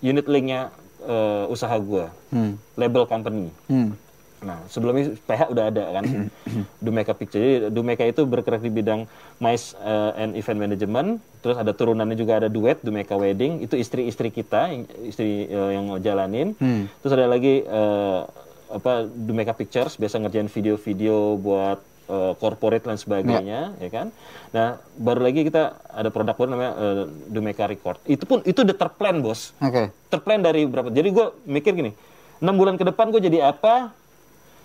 unit 0.00 0.24
linknya 0.26 0.70
eh, 1.02 1.44
usaha 1.50 1.74
gue, 1.82 2.06
Hmm. 2.30 2.54
label 2.78 3.10
company. 3.10 3.50
Hmm. 3.66 3.98
Nah 4.42 4.58
sebelumnya 4.66 5.14
PH 5.16 5.40
udah 5.48 5.64
ada 5.70 5.84
kan, 5.92 6.04
Dumeka 6.84 7.14
Picture. 7.14 7.38
Jadi 7.38 7.70
Dumeka 7.70 8.02
itu 8.02 8.22
bergerak 8.22 8.60
di 8.60 8.68
bidang 8.68 9.06
MICE 9.38 9.78
eh, 9.78 10.12
and 10.18 10.30
event 10.34 10.58
management. 10.60 11.08
Terus 11.40 11.56
ada 11.56 11.70
turunannya 11.70 12.14
juga 12.14 12.38
ada 12.38 12.48
duet 12.48 12.78
Dumeka 12.80 13.14
Wedding. 13.14 13.62
Itu 13.62 13.74
istri-istri 13.74 14.28
kita, 14.28 14.68
yang- 14.68 14.86
istri 15.02 15.46
eh, 15.46 15.70
yang 15.72 15.86
mau 15.86 15.98
jalanin. 15.98 16.54
Hmm. 16.56 16.90
Terus 17.00 17.12
ada 17.12 17.26
lagi 17.26 17.62
eh, 17.62 18.20
apa 18.68 19.04
Dumeka 19.04 19.52
Pictures 19.52 19.94
biasa 19.94 20.18
ngerjain 20.18 20.48
video-video 20.48 21.36
buat 21.36 21.78
eh, 22.06 22.32
corporate 22.36 22.82
dan 22.82 22.96
sebagainya, 22.96 23.78
ya 23.78 23.90
kan. 23.90 24.06
Nah 24.50 24.68
baru 24.96 25.22
lagi 25.22 25.44
kita 25.44 25.62
ada 25.86 26.08
produk 26.08 26.34
baru 26.34 26.48
namanya 26.50 26.72
eh, 26.74 27.02
Dumeka 27.28 27.64
Record. 27.64 28.02
Itu 28.04 28.24
pun 28.24 28.42
itu 28.42 28.58
udah 28.58 28.74
terplan 28.74 29.20
bos 29.20 29.54
Oke. 29.58 29.94
terplan 30.08 30.40
dari 30.40 30.66
berapa 30.66 30.88
jadi 30.88 31.08
gue 31.08 31.26
mikir 31.46 31.72
gini 31.72 31.92
enam 32.36 32.58
bulan 32.58 32.74
ke 32.74 32.82
depan 32.82 33.08
gue 33.08 33.22
jadi 33.22 33.48
apa 33.48 33.94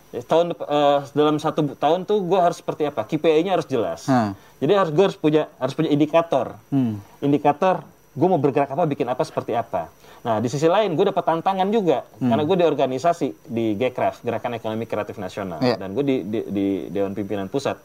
Ya, 0.07 0.23
tahun 0.23 0.55
eh, 0.55 0.99
dalam 1.11 1.35
satu 1.35 1.75
tahun 1.75 2.03
tuh 2.03 2.23
gue 2.23 2.39
harus 2.39 2.55
seperti 2.55 2.87
apa 2.87 3.03
KPI-nya 3.03 3.51
harus 3.53 3.67
jelas 3.67 4.07
Hmm. 4.07 4.31
jadi 4.57 4.79
harus 4.79 4.89
gue 4.89 5.03
harus 5.03 5.15
punya 5.15 5.51
harus 5.53 5.73
punya 5.73 5.89
indikator 5.89 6.55
Hmm. 6.67 7.03
indikator 7.19 7.83
gue 8.13 8.25
mau 8.25 8.37
bergerak 8.37 8.69
apa 8.69 8.83
bikin 8.85 9.03
apa 9.05 9.19
seperti 9.21 9.51
apa 9.51 9.91
nah 10.17 10.39
di 10.39 10.47
sisi 10.47 10.63
lain 10.65 10.91
gue 10.91 11.05
dapat 11.05 11.21
tantangan 11.21 11.67
juga 11.69 12.07
karena 12.17 12.39
gue 12.41 12.55
di 12.55 12.65
organisasi 12.65 13.27
di 13.45 13.75
GCRAF 13.75 14.21
Gerakan 14.21 14.55
Ekonomi 14.55 14.85
Kreatif 14.85 15.15
Nasional 15.17 15.59
Iya. 15.59 15.75
dan 15.75 15.91
gue 15.91 16.01
di, 16.01 16.15
di, 16.23 16.39
di 16.47 16.65
Dewan 16.89 17.11
Pimpinan 17.11 17.45
Pusat. 17.45 17.77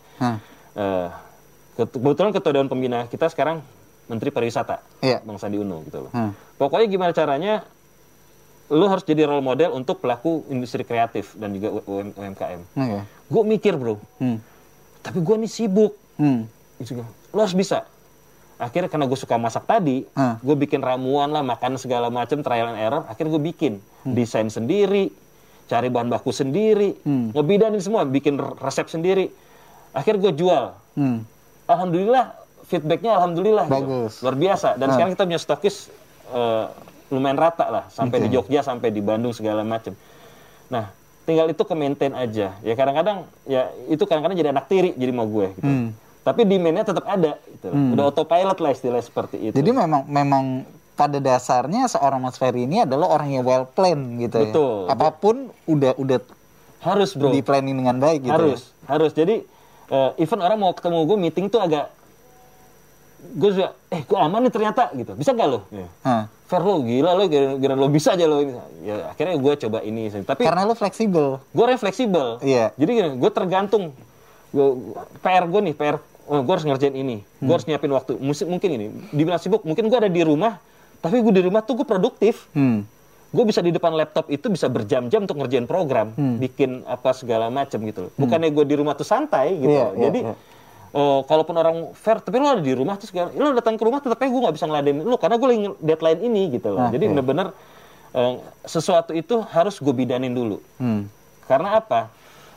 Eh, 0.72 1.08
ket- 1.74 1.90
kebetulan 1.92 2.30
ketua 2.30 2.52
Dewan 2.52 2.66
Pembina 2.66 3.04
kita 3.04 3.28
sekarang 3.28 3.61
Menteri 4.04 4.30
Pariwisata 4.30 4.78
Iya. 5.00 5.20
Bang 5.20 5.37
Sandi 5.37 5.56
Uno 5.56 5.82
gitu 5.82 6.06
loh 6.06 6.11
Hmm. 6.11 6.32
Pokoknya 6.54 6.87
gimana 6.87 7.11
caranya 7.11 7.66
lu 8.72 8.88
harus 8.88 9.04
jadi 9.04 9.28
role 9.28 9.40
model 9.40 9.70
untuk 9.70 10.00
pelaku 10.00 10.48
industri 10.48 10.80
kreatif 10.80 11.37
dan 11.37 11.52
juga 11.52 11.76
UM- 11.78 12.14
UMKM. 12.14 12.61
Oke. 12.72 12.98
Gue 13.28 13.42
mikir 13.46 13.76
bro, 13.76 14.00
Hmm. 14.16 14.40
tapi 14.98 15.20
gue 15.20 15.37
nih 15.38 15.50
sibuk. 15.50 15.92
Hmm. 16.16 16.48
Gitu. 16.76 17.04
Lu 17.04 17.38
harus 17.38 17.52
bisa. 17.52 17.85
Akhirnya 18.56 18.87
karena 18.87 19.04
gue 19.04 19.14
suka 19.14 19.37
masak 19.37 19.66
tadi, 19.66 20.06
Ah. 20.12 20.38
gue 20.38 20.56
bikin 20.56 20.78
ramuan 20.78 21.28
lah, 21.28 21.42
makan 21.42 21.76
segala 21.76 22.08
macam, 22.08 22.40
trial 22.40 22.70
and 22.70 22.78
error. 22.78 23.02
Akhirnya 23.04 23.30
gue 23.30 23.44
bikin 23.44 23.72
desain 24.04 24.46
sendiri, 24.46 25.11
cari 25.64 25.88
bahan 25.88 26.08
baku 26.08 26.30
sendiri, 26.30 26.94
Hmm. 27.02 27.30
ngebidanin 27.32 27.78
semua, 27.78 28.02
bikin 28.02 28.38
resep 28.56 28.87
sendiri. 28.87 29.28
Akhirnya 29.90 30.30
gue 30.30 30.35
jual. 30.38 30.64
Hmm. 30.94 31.26
Alhamdulillah 31.64 32.38
feedbacknya 32.64 33.12
alhamdulillah 33.14 33.64
gitu. 33.66 33.74
Bagus. 33.76 34.12
luar 34.20 34.32
biasa 34.35 34.68
dan 34.74 34.87
Ah. 34.88 34.92
sekarang 34.94 35.12
kita 35.12 35.24
punya 35.24 35.37
stokis 35.38 35.76
eh, 36.30 36.66
lumayan 37.12 37.37
rata 37.37 37.68
lah 37.68 37.85
sampai 37.87 38.18
di 38.18 38.29
Oke. 38.29 38.35
Jogja 38.40 38.64
sampai 38.64 38.88
di 38.88 38.98
Bandung 38.98 39.31
segala 39.31 39.61
macam 39.62 39.92
nah 40.66 40.88
tinggal 41.22 41.46
itu 41.46 41.61
ke 41.61 41.75
maintain 41.75 42.11
aja 42.11 42.57
ya 42.59 42.72
kadang-kadang 42.72 43.29
ya 43.44 43.68
itu 43.87 44.03
kadang-kadang 44.03 44.35
jadi 44.35 44.51
anak 44.51 44.66
tiri 44.66 44.90
jadi 44.92 45.12
mau 45.12 45.29
gue 45.29 45.53
gitu 45.53 45.62
Hmm. 45.62 45.88
tapi 46.25 46.42
demandnya 46.42 46.83
tetap 46.83 47.05
ada 47.05 47.37
gitu 47.46 47.68
udah 47.68 48.05
autopilot 48.09 48.59
lah 48.59 48.70
istilah 48.70 48.98
seperti 48.98 49.37
itu 49.42 49.55
Jadi 49.55 49.70
memang 49.70 50.03
memang 50.05 50.44
pada 50.92 51.18
dasarnya 51.18 51.87
seorang 51.87 52.20
Mas 52.20 52.37
Ferry 52.37 52.64
ini 52.64 52.83
adalah 52.83 53.09
orang 53.11 53.29
yang 53.31 53.42
well 53.42 53.64
plan 53.64 53.96
gitu 54.18 54.38
Betul. 54.40 54.87
ya. 54.87 54.92
Apa 54.92 55.09
pun 55.11 55.37
udah 55.64 55.96
udah 55.96 56.18
harus 56.81 57.14
bro 57.14 57.31
di 57.31 57.40
planning 57.40 57.77
dengan 57.77 57.96
baik 57.96 58.20
gitu. 58.22 58.33
harus 58.33 58.61
harus 58.85 59.11
jadi 59.12 59.40
eh, 59.88 60.11
even 60.16 60.38
orang 60.38 60.59
mau 60.59 60.72
ketemu 60.72 61.07
gue 61.07 61.18
meeting 61.18 61.46
tuh 61.46 61.59
agak 61.59 61.88
gue 63.24 63.50
juga 63.52 63.68
eh 63.88 64.02
gue 64.02 64.18
aman 64.18 64.40
nih 64.40 64.50
ternyata 64.50 64.82
gitu 64.92 65.14
bisa 65.14 65.30
gak 65.30 65.46
lo 65.46 65.61
Ya. 65.68 65.87
Hah. 66.02 66.24
Fer 66.44 66.61
lo 66.61 66.80
gila 66.80 67.11
lo 67.12 67.24
kira, 67.26 67.72
lo 67.72 67.87
bisa 67.87 68.12
aja 68.12 68.24
lo 68.24 68.38
ini 68.38 68.52
ya 68.82 69.08
akhirnya 69.08 69.37
gue 69.37 69.52
coba 69.58 69.78
ini 69.80 70.11
tapi 70.20 70.42
Karena 70.42 70.62
lu 70.62 70.74
fleksibel. 70.74 71.40
gue 71.46 71.64
fleksibel 71.76 72.38
Iya. 72.40 72.74
jadi 72.74 72.90
gini 72.92 73.08
gue 73.16 73.30
tergantung 73.30 73.94
gue 74.48 74.66
PR 75.18 75.44
gue 75.44 75.61
nih 75.62 75.74
PR 75.74 75.96
oh, 76.24 76.40
gue 76.40 76.52
harus 76.52 76.66
ngerjain 76.66 76.92
ini 76.92 77.24
gue 77.38 77.48
harus 77.48 77.64
nyiapin 77.64 77.88
waktu 77.90 78.18
Musi- 78.18 78.44
mungkin 78.44 78.68
ini 78.70 78.85
dibilang 79.08 79.38
sibuk 79.38 79.62
mungkin 79.62 79.87
gue 79.87 79.96
ada 79.96 80.08
di 80.08 80.20
rumah 80.20 80.61
tapi 80.98 81.18
gue 81.18 81.32
di 81.32 81.42
rumah 81.42 81.61
tuh 81.61 81.74
gue 81.74 81.87
produktif 81.87 82.50
Hmm. 82.52 82.85
gue 83.28 83.44
bisa 83.44 83.58
di 83.58 83.70
depan 83.70 83.90
laptop 83.92 84.28
itu 84.28 84.44
bisa 84.46 84.68
berjam-jam 84.68 85.24
untuk 85.24 85.35
ngerjain 85.37 85.64
program 85.64 86.12
bikin 86.37 86.85
apa 86.85 87.11
segala 87.12 87.48
macam 87.48 87.80
gitu 87.80 88.12
bukannya 88.14 88.50
gue 88.50 88.64
di 88.66 88.76
rumah 88.76 88.92
tuh 88.92 89.04
santai 89.04 89.56
gitu 89.56 89.72
Iya, 89.72 89.82
loh. 89.82 89.90
iya, 89.90 90.02
jadi 90.04 90.20
iya. 90.22 90.35
Oh, 90.92 91.24
kalaupun 91.24 91.57
orang 91.57 91.76
fair 91.92 92.20
tapi 92.20 92.37
lo 92.37 92.48
ada 92.48 92.62
di 92.62 92.72
rumah 92.72 92.96
terus 92.96 93.11
lo 93.12 93.52
datang 93.52 93.74
ke 93.74 93.83
rumah 93.83 93.98
tetapnya 93.98 94.28
gue 94.28 94.40
nggak 94.44 94.57
bisa 94.57 94.66
ngeladenin 94.68 95.05
lo 95.05 95.16
karena 95.16 95.37
gue 95.37 95.48
lagi 95.48 95.61
deadline 95.81 96.20
ini 96.22 96.42
gitu 96.55 96.68
loh 96.72 96.88
Oke. 96.88 96.94
jadi 96.94 97.05
bener-bener 97.11 97.46
eh, 98.12 98.35
sesuatu 98.64 99.12
itu 99.12 99.40
harus 99.50 99.81
gue 99.81 99.92
bidanin 99.92 100.33
dulu 100.33 100.61
Hmm. 100.76 101.09
karena 101.48 101.81
apa? 101.81 102.12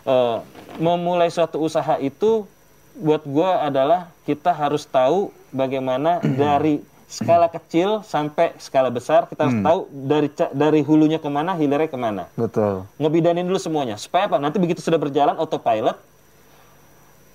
Eh, 0.05 0.37
memulai 0.77 1.33
suatu 1.33 1.57
usaha 1.57 1.97
itu 1.97 2.45
buat 2.95 3.25
gue 3.25 3.49
adalah 3.59 4.13
kita 4.23 4.53
harus 4.53 4.85
tahu 4.85 5.33
bagaimana 5.49 6.21
dari 6.41 6.79
skala 7.05 7.45
kecil 7.47 8.01
sampai 8.01 8.53
skala 8.57 8.89
besar 8.89 9.25
kita 9.29 9.45
harus 9.45 9.61
tahu 9.61 9.79
dari 9.89 10.29
dari 10.51 10.81
hulunya 10.81 11.17
ke 11.17 11.29
mana, 11.29 11.53
hilirnya 11.53 11.85
ke 11.85 11.97
mana. 11.97 12.23
Betul. 12.33 12.85
Ngebidanin 12.97 13.45
dulu 13.45 13.57
semuanya 13.57 13.95
supaya 13.95 14.25
apa? 14.25 14.41
Nanti 14.41 14.57
begitu 14.57 14.81
sudah 14.81 14.97
berjalan 14.97 15.37
autopilot, 15.37 15.97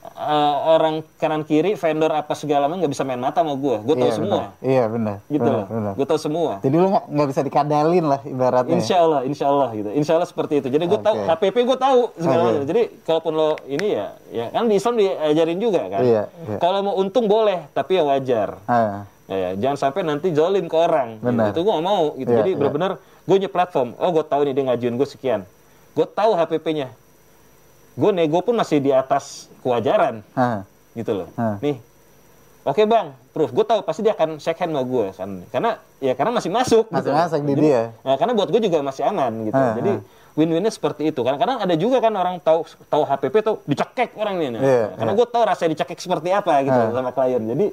eh, 0.01 0.55
orang 0.67 1.05
kanan 1.17 1.45
kiri, 1.45 1.77
vendor 1.77 2.09
apa 2.11 2.33
segala 2.33 2.67
macam 2.67 2.81
nggak 2.81 2.93
bisa 2.93 3.05
main 3.05 3.21
mata 3.21 3.45
sama 3.45 3.53
gue. 3.53 3.77
Gue 3.85 3.95
tahu 3.95 4.09
Iya, 4.09 4.17
semua. 4.17 4.29
benar. 4.33 4.49
Iya 4.65 4.85
benar. 4.89 5.17
Gitu 5.27 5.49
loh. 5.49 5.65
benar. 5.67 5.93
Gue 5.95 6.07
tahu 6.09 6.21
semua. 6.21 6.53
Jadi 6.61 6.77
lu 6.77 6.89
nggak 6.89 7.29
bisa 7.29 7.41
dikadalin 7.41 8.05
lah 8.09 8.21
ibaratnya. 8.25 8.75
Insya 8.75 8.97
Allah, 9.01 9.21
insya 9.25 9.47
Allah 9.47 9.69
gitu. 9.73 9.89
Insya 9.93 10.13
Allah 10.17 10.29
seperti 10.29 10.61
itu. 10.61 10.69
Jadi 10.69 10.85
gue 10.89 11.01
tahu 11.01 11.15
Oke. 11.15 11.29
HPP 11.29 11.57
gue 11.65 11.79
tahu 11.79 12.01
segala 12.17 12.41
macam. 12.47 12.65
Jadi 12.65 12.83
kalaupun 13.03 13.33
lo 13.33 13.51
ini 13.65 13.87
ya, 13.93 14.07
ya 14.31 14.45
kan 14.49 14.65
di 14.67 14.75
Islam 14.75 14.95
diajarin 14.97 15.59
juga 15.59 15.81
kan. 15.89 16.01
Iya, 16.01 16.23
iya. 16.49 16.59
Kalau 16.59 16.79
mau 16.81 16.95
untung 16.97 17.29
boleh, 17.29 17.69
tapi 17.71 17.97
ya 17.97 18.03
wajar. 18.05 18.57
Ah, 18.65 19.05
Ya, 19.31 19.37
ya, 19.39 19.51
jangan 19.63 19.79
sampai 19.79 20.03
nanti 20.03 20.35
jolim 20.35 20.67
ke 20.67 20.75
orang. 20.75 21.23
Benar. 21.23 21.55
Itu 21.55 21.63
gue 21.63 21.71
gak 21.71 21.87
mau. 21.87 22.19
Gitu. 22.19 22.27
Iya, 22.27 22.39
Jadi 22.43 22.51
iya. 22.51 22.59
benar-benar 22.59 22.93
gue 22.99 23.37
punya 23.39 23.47
platform. 23.47 23.95
Oh 23.95 24.11
gue 24.11 24.25
tahu 24.27 24.43
nih 24.43 24.55
dia 24.59 24.65
ngajuin 24.67 24.95
gue 24.99 25.07
sekian. 25.07 25.41
Gue 25.95 26.03
tahu 26.03 26.35
HPP-nya. 26.35 26.91
Gue 28.01 28.11
nego 28.11 28.41
pun 28.41 28.57
masih 28.57 28.81
di 28.81 28.91
atas 28.91 29.25
kewajaran. 29.61 30.25
ah, 30.33 30.65
Gitu 30.91 31.13
loh. 31.13 31.29
Ah. 31.37 31.61
Nih. 31.61 31.77
Oke 32.61 32.85
bang, 32.85 33.13
proof. 33.31 33.53
Gue 33.53 33.63
tahu 33.63 33.81
pasti 33.81 34.01
dia 34.01 34.13
akan 34.13 34.37
shake 34.37 34.59
hand 34.59 34.73
sama 34.73 34.83
gue 34.83 35.07
kan. 35.13 35.31
Karena 35.49 35.71
ya 35.97 36.13
karena 36.13 36.33
masih 36.33 36.49
masuk. 36.49 36.85
Masih 36.89 37.09
gitu. 37.09 37.17
masuk 37.17 37.41
di 37.41 37.53
Jadi, 37.55 37.63
dia. 37.63 37.83
Nah, 38.01 38.17
karena 38.17 38.33
buat 38.33 38.49
gue 38.49 38.61
juga 38.61 38.79
masih 38.81 39.03
aman 39.03 39.33
gitu. 39.45 39.57
Ah, 39.57 39.73
Jadi 39.75 39.93
win-winnya 40.31 40.69
seperti 40.69 41.09
itu. 41.09 41.21
Kadang-kadang 41.21 41.59
ada 41.59 41.75
juga 41.75 41.99
kan 41.99 42.13
orang 42.13 42.37
tahu 42.39 42.63
tahu 42.87 43.03
HPP 43.03 43.35
tuh 43.41 43.57
dicekek 43.65 44.13
orang 44.15 44.35
ini. 44.39 44.49
Nah, 44.53 44.61
Iya, 44.61 44.85
karena 44.95 45.13
iya. 45.13 45.19
gue 45.19 45.27
tahu 45.29 45.43
rasanya 45.43 45.71
dicekek 45.73 45.99
seperti 45.99 46.29
apa 46.31 46.53
gitu 46.63 46.75
Ah. 46.75 46.93
sama 46.93 47.11
klien. 47.11 47.43
Jadi 47.45 47.67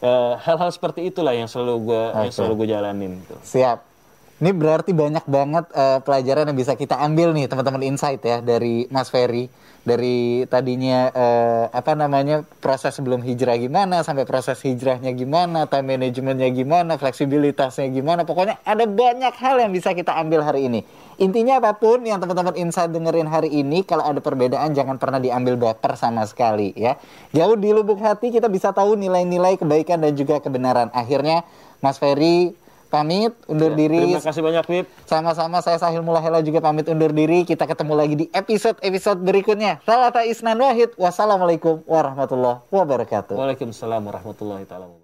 eh, 0.00 0.32
hal-hal 0.40 0.70
seperti 0.70 1.00
itulah 1.04 1.30
yang 1.30 1.44
selalu 1.44 1.74
gue 1.86 2.02
yang 2.16 2.26
Oke. 2.26 2.34
selalu 2.34 2.54
gue 2.56 2.68
jalanin. 2.68 3.12
Gitu. 3.20 3.36
siap. 3.42 3.78
Ini 4.40 4.56
berarti 4.56 4.96
banyak 4.96 5.28
banget 5.28 5.68
eh, 5.76 6.00
pelajaran 6.00 6.48
yang 6.48 6.56
bisa 6.56 6.72
kita 6.72 6.96
ambil 6.96 7.36
nih 7.36 7.44
teman-teman 7.44 7.84
insight 7.84 8.24
ya 8.24 8.40
dari 8.40 8.88
Mas 8.88 9.12
Ferry. 9.12 9.52
Dari 9.80 10.44
tadinya 10.48 11.08
eh, 11.12 11.64
apa 11.72 11.92
namanya 11.96 12.44
proses 12.60 12.96
sebelum 12.96 13.20
hijrah 13.24 13.56
gimana 13.56 14.04
sampai 14.04 14.28
proses 14.28 14.60
hijrahnya 14.60 15.12
gimana 15.16 15.64
time 15.68 15.96
managementnya 15.96 16.48
gimana 16.52 16.96
fleksibilitasnya 16.96 17.92
gimana. 17.92 18.24
Pokoknya 18.24 18.60
ada 18.64 18.88
banyak 18.88 19.32
hal 19.36 19.60
yang 19.60 19.72
bisa 19.76 19.92
kita 19.92 20.16
ambil 20.16 20.40
hari 20.40 20.72
ini. 20.72 20.84
Intinya 21.20 21.60
apa 21.60 21.76
pun 21.76 22.00
yang 22.00 22.16
teman-teman 22.16 22.56
insight 22.56 22.92
dengerin 22.96 23.28
hari 23.28 23.52
ini 23.52 23.84
kalau 23.84 24.08
ada 24.08 24.24
perbedaan 24.24 24.72
jangan 24.72 24.96
pernah 24.96 25.20
diambil 25.20 25.60
baper 25.60 25.96
sama 26.00 26.24
sekali 26.24 26.72
ya. 26.72 26.96
Jauh 27.36 27.60
di 27.60 27.76
lubuk 27.76 28.00
hati 28.00 28.32
kita 28.32 28.48
bisa 28.48 28.72
tahu 28.72 28.96
nilai-nilai 28.96 29.60
kebaikan 29.60 30.00
dan 30.00 30.16
juga 30.16 30.40
kebenaran. 30.40 30.88
Akhirnya 30.96 31.44
Mas 31.80 31.96
Ferry 31.96 32.52
pamit 32.90 33.32
undur 33.46 33.72
diri 33.72 34.12
Ya, 34.12 34.18
Terima 34.18 34.26
kasih 34.26 34.42
banyak 34.42 34.64
Wip. 34.66 34.86
sama-sama 35.06 35.62
saya 35.62 35.78
Sahil 35.78 36.02
Mulahela 36.02 36.42
juga 36.42 36.58
pamit 36.58 36.90
undur 36.90 37.14
diri. 37.14 37.46
Kita 37.46 37.64
ketemu 37.64 37.94
lagi 37.94 38.14
di 38.18 38.26
episode-episode 38.34 39.22
berikutnya. 39.22 39.78
Salata 39.86 40.26
Isnan 40.26 40.58
Wahid. 40.58 40.98
Wassalamualaikum 40.98 41.86
warahmatullahi 41.86 42.66
wabarakatuh. 42.68 43.38
Waalaikumsalam 43.38 44.02
warahmatullahi 44.02 44.66
taala 44.66 44.90
wabarakatuh. 44.90 44.99